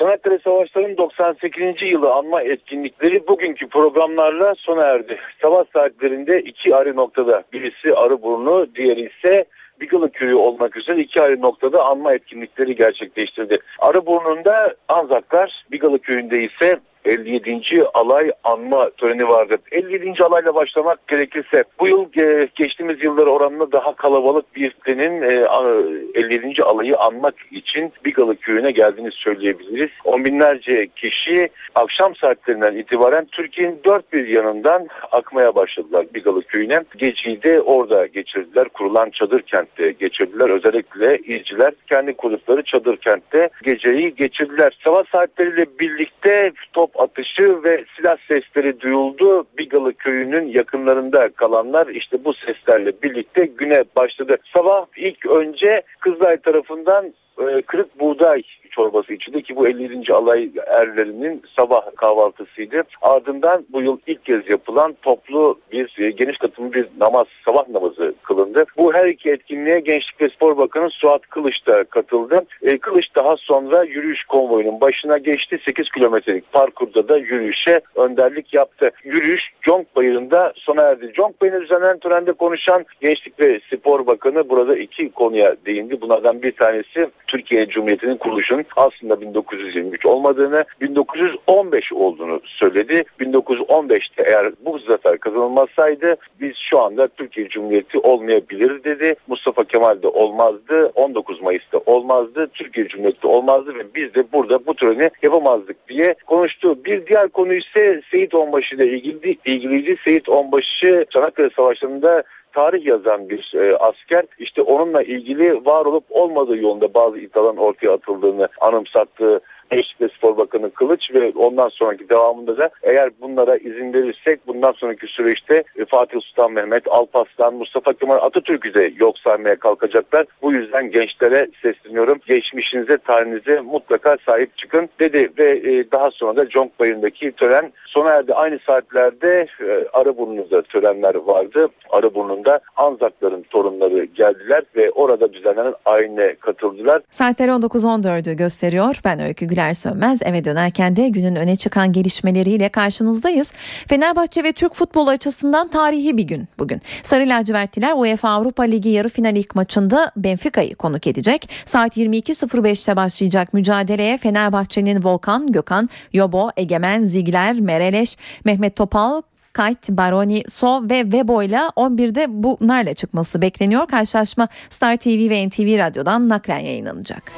[0.00, 1.92] Çanakkale Savaşları'nın 98.
[1.92, 5.18] yılı anma etkinlikleri bugünkü programlarla sona erdi.
[5.42, 9.44] Sabah saatlerinde iki ayrı noktada birisi Arıburnu, diğeri ise
[9.80, 13.58] Bigalı Köyü olmak üzere iki ayrı noktada anma etkinlikleri gerçekleştirdi.
[13.78, 17.84] Arıburnu'nda Anzaklar, Bigalı Köyü'nde ise 57.
[17.94, 19.56] alay anma töreni vardı.
[19.72, 20.24] 57.
[20.24, 25.82] alayla başlamak gerekirse bu yıl e, geçtiğimiz yıllar oranla daha kalabalık bir kitlenin e, a-
[26.14, 26.62] 57.
[26.62, 29.90] alayı anmak için Bigalı köyüne geldiğini söyleyebiliriz.
[30.04, 36.80] On binlerce kişi akşam saatlerinden itibaren Türkiye'nin dört bir yanından akmaya başladılar Bigalı köyüne.
[36.96, 38.68] Geceyi de orada geçirdiler.
[38.68, 40.50] Kurulan çadır kentte geçirdiler.
[40.50, 44.78] Özellikle izciler kendi kurdukları çadır kentte geceyi geçirdiler.
[44.84, 49.44] Sabah saatleriyle birlikte top atışı ve silah sesleri duyuldu.
[49.58, 54.36] Bigalı köyünün yakınlarında kalanlar işte bu seslerle birlikte güne başladı.
[54.54, 60.12] Sabah ilk önce Kızılay tarafından e, kırık buğday çorbası içildi ki bu 57.
[60.12, 62.82] alay erlerinin sabah kahvaltısıydı.
[63.02, 68.14] Ardından bu yıl ilk kez yapılan toplu bir e, geniş katılımlı bir namaz, sabah namazı
[68.22, 68.64] kılındı.
[68.76, 72.44] Bu her iki etkinliğe Gençlik ve Spor Bakanı Suat Kılıç da katıldı.
[72.62, 75.60] E, Kılıç daha sonra yürüyüş konvoyunun başına geçti.
[75.64, 78.90] 8 kilometrelik parkurda da yürüyüşe önderlik yaptı.
[79.04, 81.12] Yürüyüş Conk Bayırı'nda sona erdi.
[81.12, 86.00] Conk Bayırı'nda düzenlenen törende konuşan Gençlik ve Spor Bakanı burada iki konuya değindi.
[86.00, 93.04] Bunlardan bir tanesi Türkiye Cumhuriyeti'nin kuruluşunun aslında 1923 olmadığını, 1915 olduğunu söyledi.
[93.20, 99.14] 1915'te eğer bu zafer kazanılmasaydı biz şu anda Türkiye Cumhuriyeti olmayabilir dedi.
[99.28, 100.92] Mustafa Kemal de olmazdı.
[100.94, 102.50] 19 Mayıs'ta olmazdı.
[102.54, 106.84] Türkiye Cumhuriyeti olmazdı ve biz de burada bu töreni yapamazdık diye konuştu.
[106.84, 109.96] Bir diğer konu ise Seyit Onbaşı ile ilgili, ilgiliydi.
[110.04, 112.22] Seyit Onbaşı Çanakkale Savaşları'nda
[112.52, 117.92] tarih yazan bir e, asker işte onunla ilgili var olup olmadığı yolunda bazı iddiaların ortaya
[117.92, 119.40] atıldığını anımsattı
[119.70, 124.72] Gençlik ve Spor Bakanı Kılıç ve ondan sonraki devamında da eğer bunlara izin verirsek bundan
[124.72, 130.26] sonraki süreçte e, Fatih Sultan Mehmet, Alparslan, Mustafa Kemal Atatürk'ü de yok saymaya kalkacaklar.
[130.42, 132.18] Bu yüzden gençlere sesleniyorum.
[132.28, 138.10] Geçmişinize, tarihinize mutlaka sahip çıkın dedi ve e, daha sonra da Conk Bayırı'ndaki tören sona
[138.10, 138.34] erdi.
[138.34, 141.68] Aynı saatlerde e, Arıburnu'da törenler vardı.
[141.90, 147.02] Arıburnu'nda Anzakların torunları geldiler ve orada düzenlenen ayine katıldılar.
[147.10, 149.00] Saatler 19.14'ü gösteriyor.
[149.04, 150.22] Ben Öykü Güler Sönmez.
[150.22, 153.52] Eve dönerken de günün öne çıkan gelişmeleriyle karşınızdayız.
[153.88, 156.82] Fenerbahçe ve Türk futbolu açısından tarihi bir gün bugün.
[157.02, 161.50] Sarı lacivertliler UEFA Avrupa Ligi yarı final ilk maçında Benfica'yı konuk edecek.
[161.64, 170.44] Saat 22.05'te başlayacak mücadeleye Fenerbahçe'nin Volkan, Gökhan, Yobo, Egemen, Zigler, Mereleş, Mehmet Topal, Kayt, Baroni,
[170.48, 173.86] So ve Webo ile 11'de bunlarla çıkması bekleniyor.
[173.86, 177.32] Karşılaşma Star TV ve NTV Radyo'dan naklen yayınlanacak.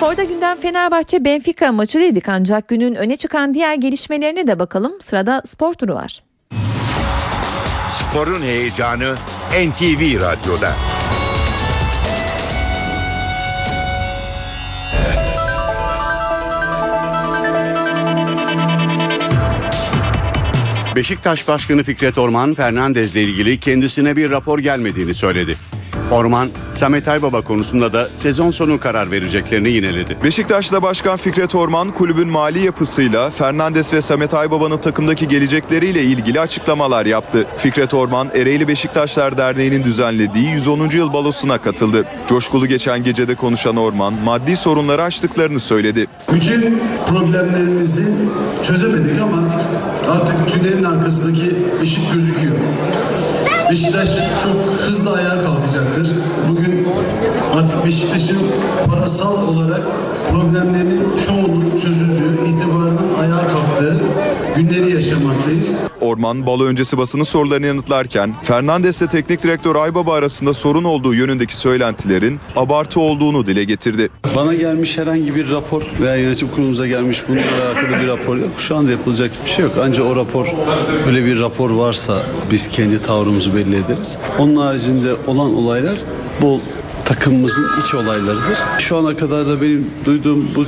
[0.00, 4.92] Sporda gündem Fenerbahçe Benfica maçı dedik ancak günün öne çıkan diğer gelişmelerine de bakalım.
[5.00, 6.22] Sırada spor turu var.
[7.98, 9.14] Sporun heyecanı
[9.52, 10.72] NTV Radyo'da.
[20.96, 25.56] Beşiktaş Başkanı Fikret Orman Fernandez'le ilgili kendisine bir rapor gelmediğini söyledi.
[26.10, 30.16] Orman, Samet Aybaba konusunda da sezon sonu karar vereceklerini yineledi.
[30.24, 37.06] Beşiktaş'ta Başkan Fikret Orman kulübün mali yapısıyla Fernandes ve Samet Aybaba'nın takımdaki gelecekleriyle ilgili açıklamalar
[37.06, 37.46] yaptı.
[37.58, 40.90] Fikret Orman Ereğli Beşiktaşlar Derneği'nin düzenlediği 110.
[40.90, 42.04] yıl balosuna katıldı.
[42.28, 46.06] Coşkulu geçen gecede konuşan Orman maddi sorunları aştıklarını söyledi.
[46.32, 48.12] Bütün problemlerimizi
[48.62, 49.54] çözemedik ama
[50.08, 52.54] artık tünelin arkasındaki ışık gözüküyor.
[53.70, 54.08] Beşiktaş
[54.42, 56.10] çok hızlı ayağa kalkacaktır.
[56.48, 56.88] Bugün
[57.54, 58.38] artık Beşiktaş'ın
[58.86, 59.80] parasal olarak
[60.30, 64.00] problemlerinin çoğunun çözüldüğü, itibarının ayağa kalktığı
[64.56, 65.90] günleri yaşamaktayız.
[66.00, 72.40] Orman balo öncesi basının sorularını yanıtlarken Fernandes'le teknik direktör Aybaba arasında sorun olduğu yönündeki söylentilerin
[72.56, 74.08] abartı olduğunu dile getirdi.
[74.36, 78.50] Bana gelmiş herhangi bir rapor veya yönetim kurulumuza gelmiş bununla alakalı bir rapor yok.
[78.58, 79.74] Şu anda yapılacak bir şey yok.
[79.82, 80.46] Ancak o rapor
[81.06, 84.18] öyle bir rapor varsa biz kendi tavrımızı belli ederiz.
[84.38, 85.98] Onun haricinde olan olaylar
[86.42, 86.60] bu
[87.10, 88.58] takımımızın iç olaylarıdır.
[88.78, 90.64] Şu ana kadar da benim duyduğum bu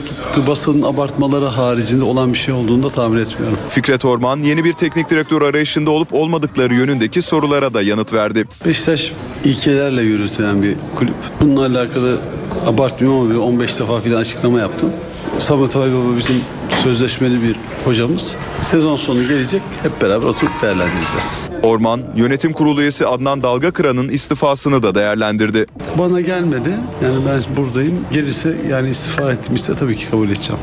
[0.46, 3.58] basının abartmaları haricinde olan bir şey olduğunu da tahmin etmiyorum.
[3.68, 8.44] Fikret Orman yeni bir teknik direktör arayışında olup olmadıkları yönündeki sorulara da yanıt verdi.
[8.66, 9.12] Beşiktaş
[9.44, 11.14] ilkelerle yürütülen bir kulüp.
[11.40, 12.20] Bununla alakalı
[12.66, 14.90] abartmıyorum ama bir 15 defa filan açıklama yaptım.
[15.38, 16.40] Samet Ali Baba bizim
[16.82, 18.36] sözleşmeli bir hocamız.
[18.60, 21.38] Sezon sonu gelecek hep beraber oturup değerlendireceğiz.
[21.62, 25.66] Orman, yönetim kurulu üyesi Adnan Dalgakıran'ın istifasını da değerlendirdi.
[25.98, 26.70] Bana gelmedi.
[27.04, 28.00] Yani ben buradayım.
[28.12, 30.60] Gelirse yani istifa etmişse tabii ki kabul edeceğim.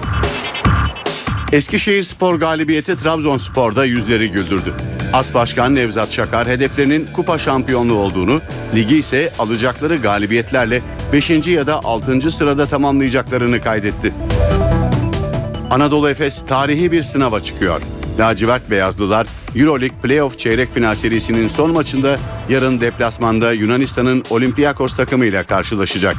[1.51, 4.73] Eskişehir Spor galibiyeti Trabzonspor'da yüzleri güldürdü.
[5.13, 8.41] As Başkan Nevzat Şakar hedeflerinin kupa şampiyonluğu olduğunu,
[8.75, 10.81] ligi ise alacakları galibiyetlerle
[11.13, 11.29] 5.
[11.29, 12.31] ya da 6.
[12.31, 14.13] sırada tamamlayacaklarını kaydetti.
[15.69, 17.81] Anadolu Efes tarihi bir sınava çıkıyor.
[18.19, 26.15] Lacivert Beyazlılar Euroleague Playoff çeyrek final serisinin son maçında yarın deplasmanda Yunanistan'ın Olympiakos takımıyla karşılaşacak.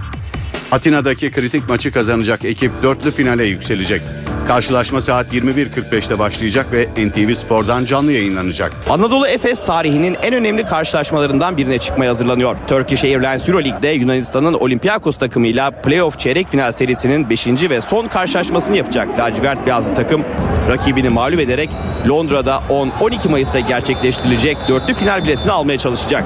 [0.72, 4.02] Atina'daki kritik maçı kazanacak ekip dörtlü finale yükselecek.
[4.48, 8.72] Karşılaşma saat 21.45'te başlayacak ve NTV Spor'dan canlı yayınlanacak.
[8.90, 12.56] Anadolu Efes tarihinin en önemli karşılaşmalarından birine çıkmaya hazırlanıyor.
[12.68, 17.46] Turkish Airlines Euroleague'de Yunanistan'ın Olympiakos takımıyla playoff çeyrek final serisinin 5.
[17.46, 20.24] ve son karşılaşmasını yapacak lacivert beyazlı takım.
[20.68, 21.70] Rakibini mağlup ederek
[22.08, 26.24] Londra'da 10-12 Mayıs'ta gerçekleştirilecek dörtlü final biletini almaya çalışacak.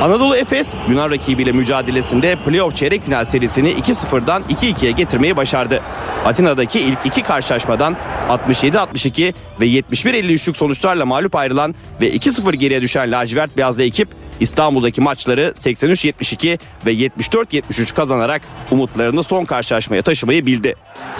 [0.00, 5.80] Anadolu Efes Yunan rakibiyle mücadelesinde playoff çeyrek final serisini 2-0'dan 2-2'ye getirmeyi başardı.
[6.24, 7.96] Atina'daki ilk iki karşılaşmadan
[8.28, 14.08] 67-62 ve 71-53'lük sonuçlarla mağlup ayrılan ve 2-0 geriye düşen lacivert beyazlı ekip
[14.42, 20.74] İstanbul'daki maçları 83-72 ve 74-73 kazanarak umutlarını son karşılaşmaya taşımayı bildi.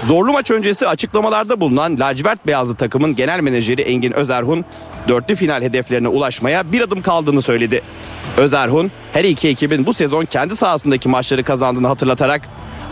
[0.05, 4.65] Zorlu maç öncesi açıklamalarda bulunan lacivert beyazlı takımın genel menajeri Engin Özerhun,
[5.09, 7.83] dörtlü final hedeflerine ulaşmaya bir adım kaldığını söyledi.
[8.37, 12.43] Özerhun, her iki ekibin bu sezon kendi sahasındaki maçları kazandığını hatırlatarak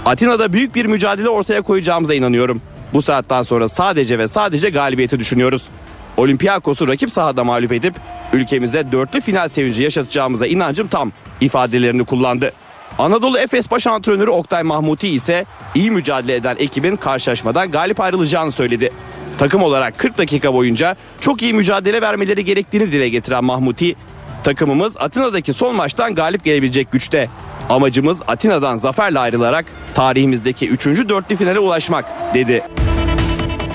[0.07, 2.63] Atina'da büyük bir mücadele ortaya koyacağımıza inanıyorum.
[2.93, 5.69] Bu saatten sonra sadece ve sadece galibiyeti düşünüyoruz.
[6.17, 7.95] Olympiakos'u rakip sahada mağlup edip
[8.33, 12.53] ülkemize dörtlü final sevinci yaşatacağımıza inancım tam ifadelerini kullandı.
[12.99, 18.93] Anadolu Efes baş antrenörü Oktay Mahmuti ise iyi mücadele eden ekibin karşılaşmadan galip ayrılacağını söyledi.
[19.39, 23.97] Takım olarak 40 dakika boyunca çok iyi mücadele vermeleri gerektiğini dile getiren Mahmuti,
[24.45, 27.29] takımımız Atina'daki son maçtan galip gelebilecek güçte.
[27.71, 29.65] Amacımız Atina'dan zaferle ayrılarak
[29.95, 30.87] tarihimizdeki 3.
[30.87, 32.05] dörtlü finale ulaşmak
[32.35, 32.63] dedi.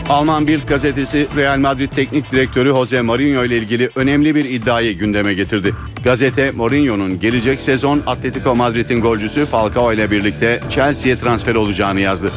[0.09, 5.33] Alman Bild gazetesi Real Madrid teknik direktörü Jose Mourinho ile ilgili önemli bir iddiayı gündeme
[5.33, 5.73] getirdi.
[6.03, 12.31] Gazete Mourinho'nun gelecek sezon Atletico Madrid'in golcüsü Falcao ile birlikte Chelsea'ye transfer olacağını yazdı.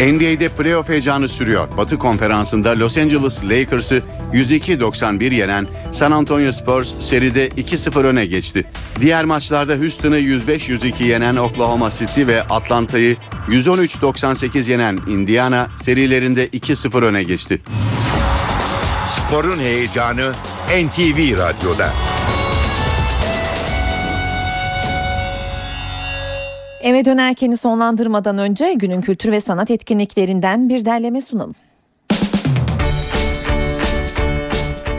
[0.00, 1.68] NBA'de playoff heyecanı sürüyor.
[1.76, 8.64] Batı konferansında Los Angeles Lakers'ı 102-91 yenen San Antonio Spurs seride 2-0 öne geçti.
[9.00, 13.16] Diğer maçlarda Houston'ı 105-102 yenen Oklahoma City ve Atlanta'yı
[13.48, 17.60] 113-98 yenen Indiana serilerinde 2-0 öne geçti.
[19.16, 20.32] Sporun heyecanı
[20.70, 22.17] NTV Radyo'da.
[26.82, 31.54] Eve dönerkeni sonlandırmadan önce günün kültür ve sanat etkinliklerinden bir derleme sunalım.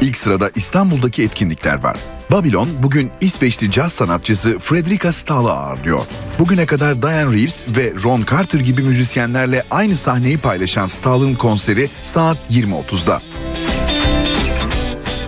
[0.02, 1.98] İlk sırada İstanbul'daki etkinlikler var.
[2.32, 6.02] Babylon bugün İsveçli caz sanatçısı Fredrika Stahl'ı ağırlıyor.
[6.40, 12.38] Bugüne kadar Diane Reeves ve Ron Carter gibi müzisyenlerle aynı sahneyi paylaşan Stahl'ın konseri saat
[12.52, 13.22] 20.30'da.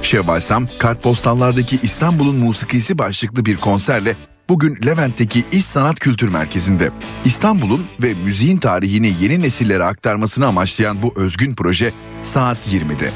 [0.01, 4.15] Şevval Sam, kartpostallardaki İstanbul'un musikisi başlıklı bir konserle
[4.49, 6.91] bugün Levent'teki İş Sanat Kültür Merkezi'nde.
[7.25, 11.91] İstanbul'un ve müziğin tarihini yeni nesillere aktarmasını amaçlayan bu özgün proje
[12.23, 13.11] saat 20'de.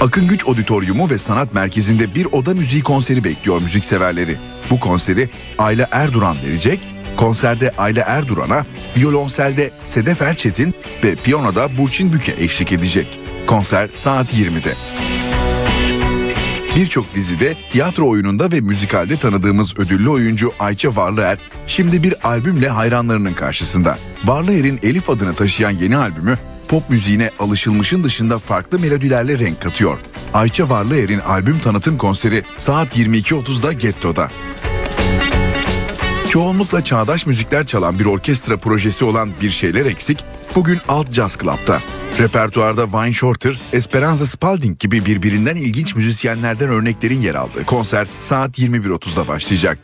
[0.00, 4.36] Akın Güç Auditoriumu ve Sanat Merkezi'nde bir oda müziği konseri bekliyor müzikseverleri.
[4.70, 6.80] Bu konseri Ayla Erduran verecek.
[7.16, 8.66] Konserde Ayla Erduran'a,
[8.96, 10.74] violonselde Sedef Erçetin
[11.04, 13.18] ve piyanoda Burçin Büke eşlik edecek.
[13.46, 14.74] Konser saat 20'de.
[16.76, 23.32] Birçok dizide, tiyatro oyununda ve müzikalde tanıdığımız ödüllü oyuncu Ayça Varlıer şimdi bir albümle hayranlarının
[23.32, 23.98] karşısında.
[24.24, 29.98] Varlıer'in Elif adını taşıyan yeni albümü pop müziğine alışılmışın dışında farklı melodilerle renk katıyor.
[30.34, 34.30] Ayça Varlıer'in albüm tanıtım konseri saat 22.30'da Getto'da.
[36.30, 40.24] Çoğunlukla çağdaş müzikler çalan bir orkestra projesi olan Bir Şeyler Eksik,
[40.56, 41.78] bugün Alt Jazz Club'da.
[42.18, 49.28] Repertuarda Wayne Shorter, Esperanza Spalding gibi birbirinden ilginç müzisyenlerden örneklerin yer aldığı konser saat 21.30'da
[49.28, 49.78] başlayacak.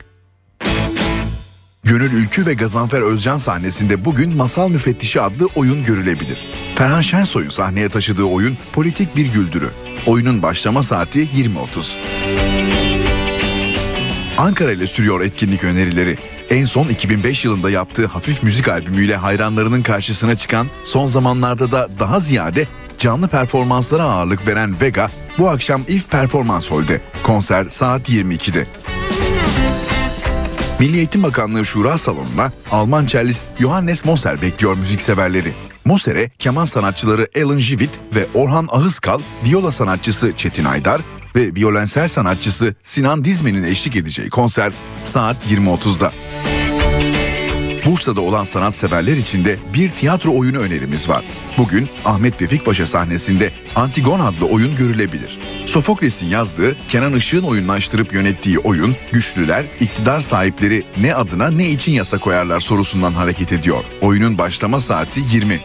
[1.85, 6.47] Gönül Ülkü ve Gazanfer Özcan sahnesinde bugün Masal Müfettişi adlı oyun görülebilir.
[6.75, 9.71] Ferhan Şensoy'un sahneye taşıdığı oyun Politik Bir Güldürü.
[10.07, 11.97] Oyunun başlama saati 20.30.
[14.39, 16.19] Ankara ile sürüyor etkinlik önerileri.
[16.53, 22.21] En son 2005 yılında yaptığı hafif müzik albümüyle hayranlarının karşısına çıkan, son zamanlarda da daha
[22.21, 22.67] ziyade
[22.99, 27.01] canlı performanslara ağırlık veren Vega bu akşam If Performans Hall'de.
[27.23, 28.67] Konser saat 22'de.
[30.79, 35.53] Milli Eğitim Bakanlığı Şura Salonu'na Alman cellist Johannes Moser bekliyor müzikseverleri.
[35.85, 41.01] Moser'e keman sanatçıları Alan Jivit ve Orhan Ahıskal, viola sanatçısı Çetin Aydar
[41.37, 44.73] ve violensel sanatçısı Sinan Dizmen'in eşlik edeceği konser
[45.05, 46.13] saat 20.30'da.
[47.87, 51.25] Bursa'da olan sanatseverler için de bir tiyatro oyunu önerimiz var.
[51.59, 55.39] Bugün Ahmet Vefik Paşa sahnesinde Antigon adlı oyun görülebilir.
[55.67, 62.19] Sofokles'in yazdığı, Kenan Işık'ın oyunlaştırıp yönettiği oyun, güçlüler, iktidar sahipleri ne adına ne için yasa
[62.19, 63.85] koyarlar sorusundan hareket ediyor.
[64.01, 65.61] Oyunun başlama saati 20.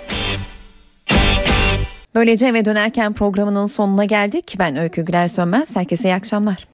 [2.17, 4.55] Böylece eve dönerken programının sonuna geldik.
[4.59, 5.75] Ben Öykü Güler Sönmez.
[5.75, 6.65] Herkese iyi akşamlar.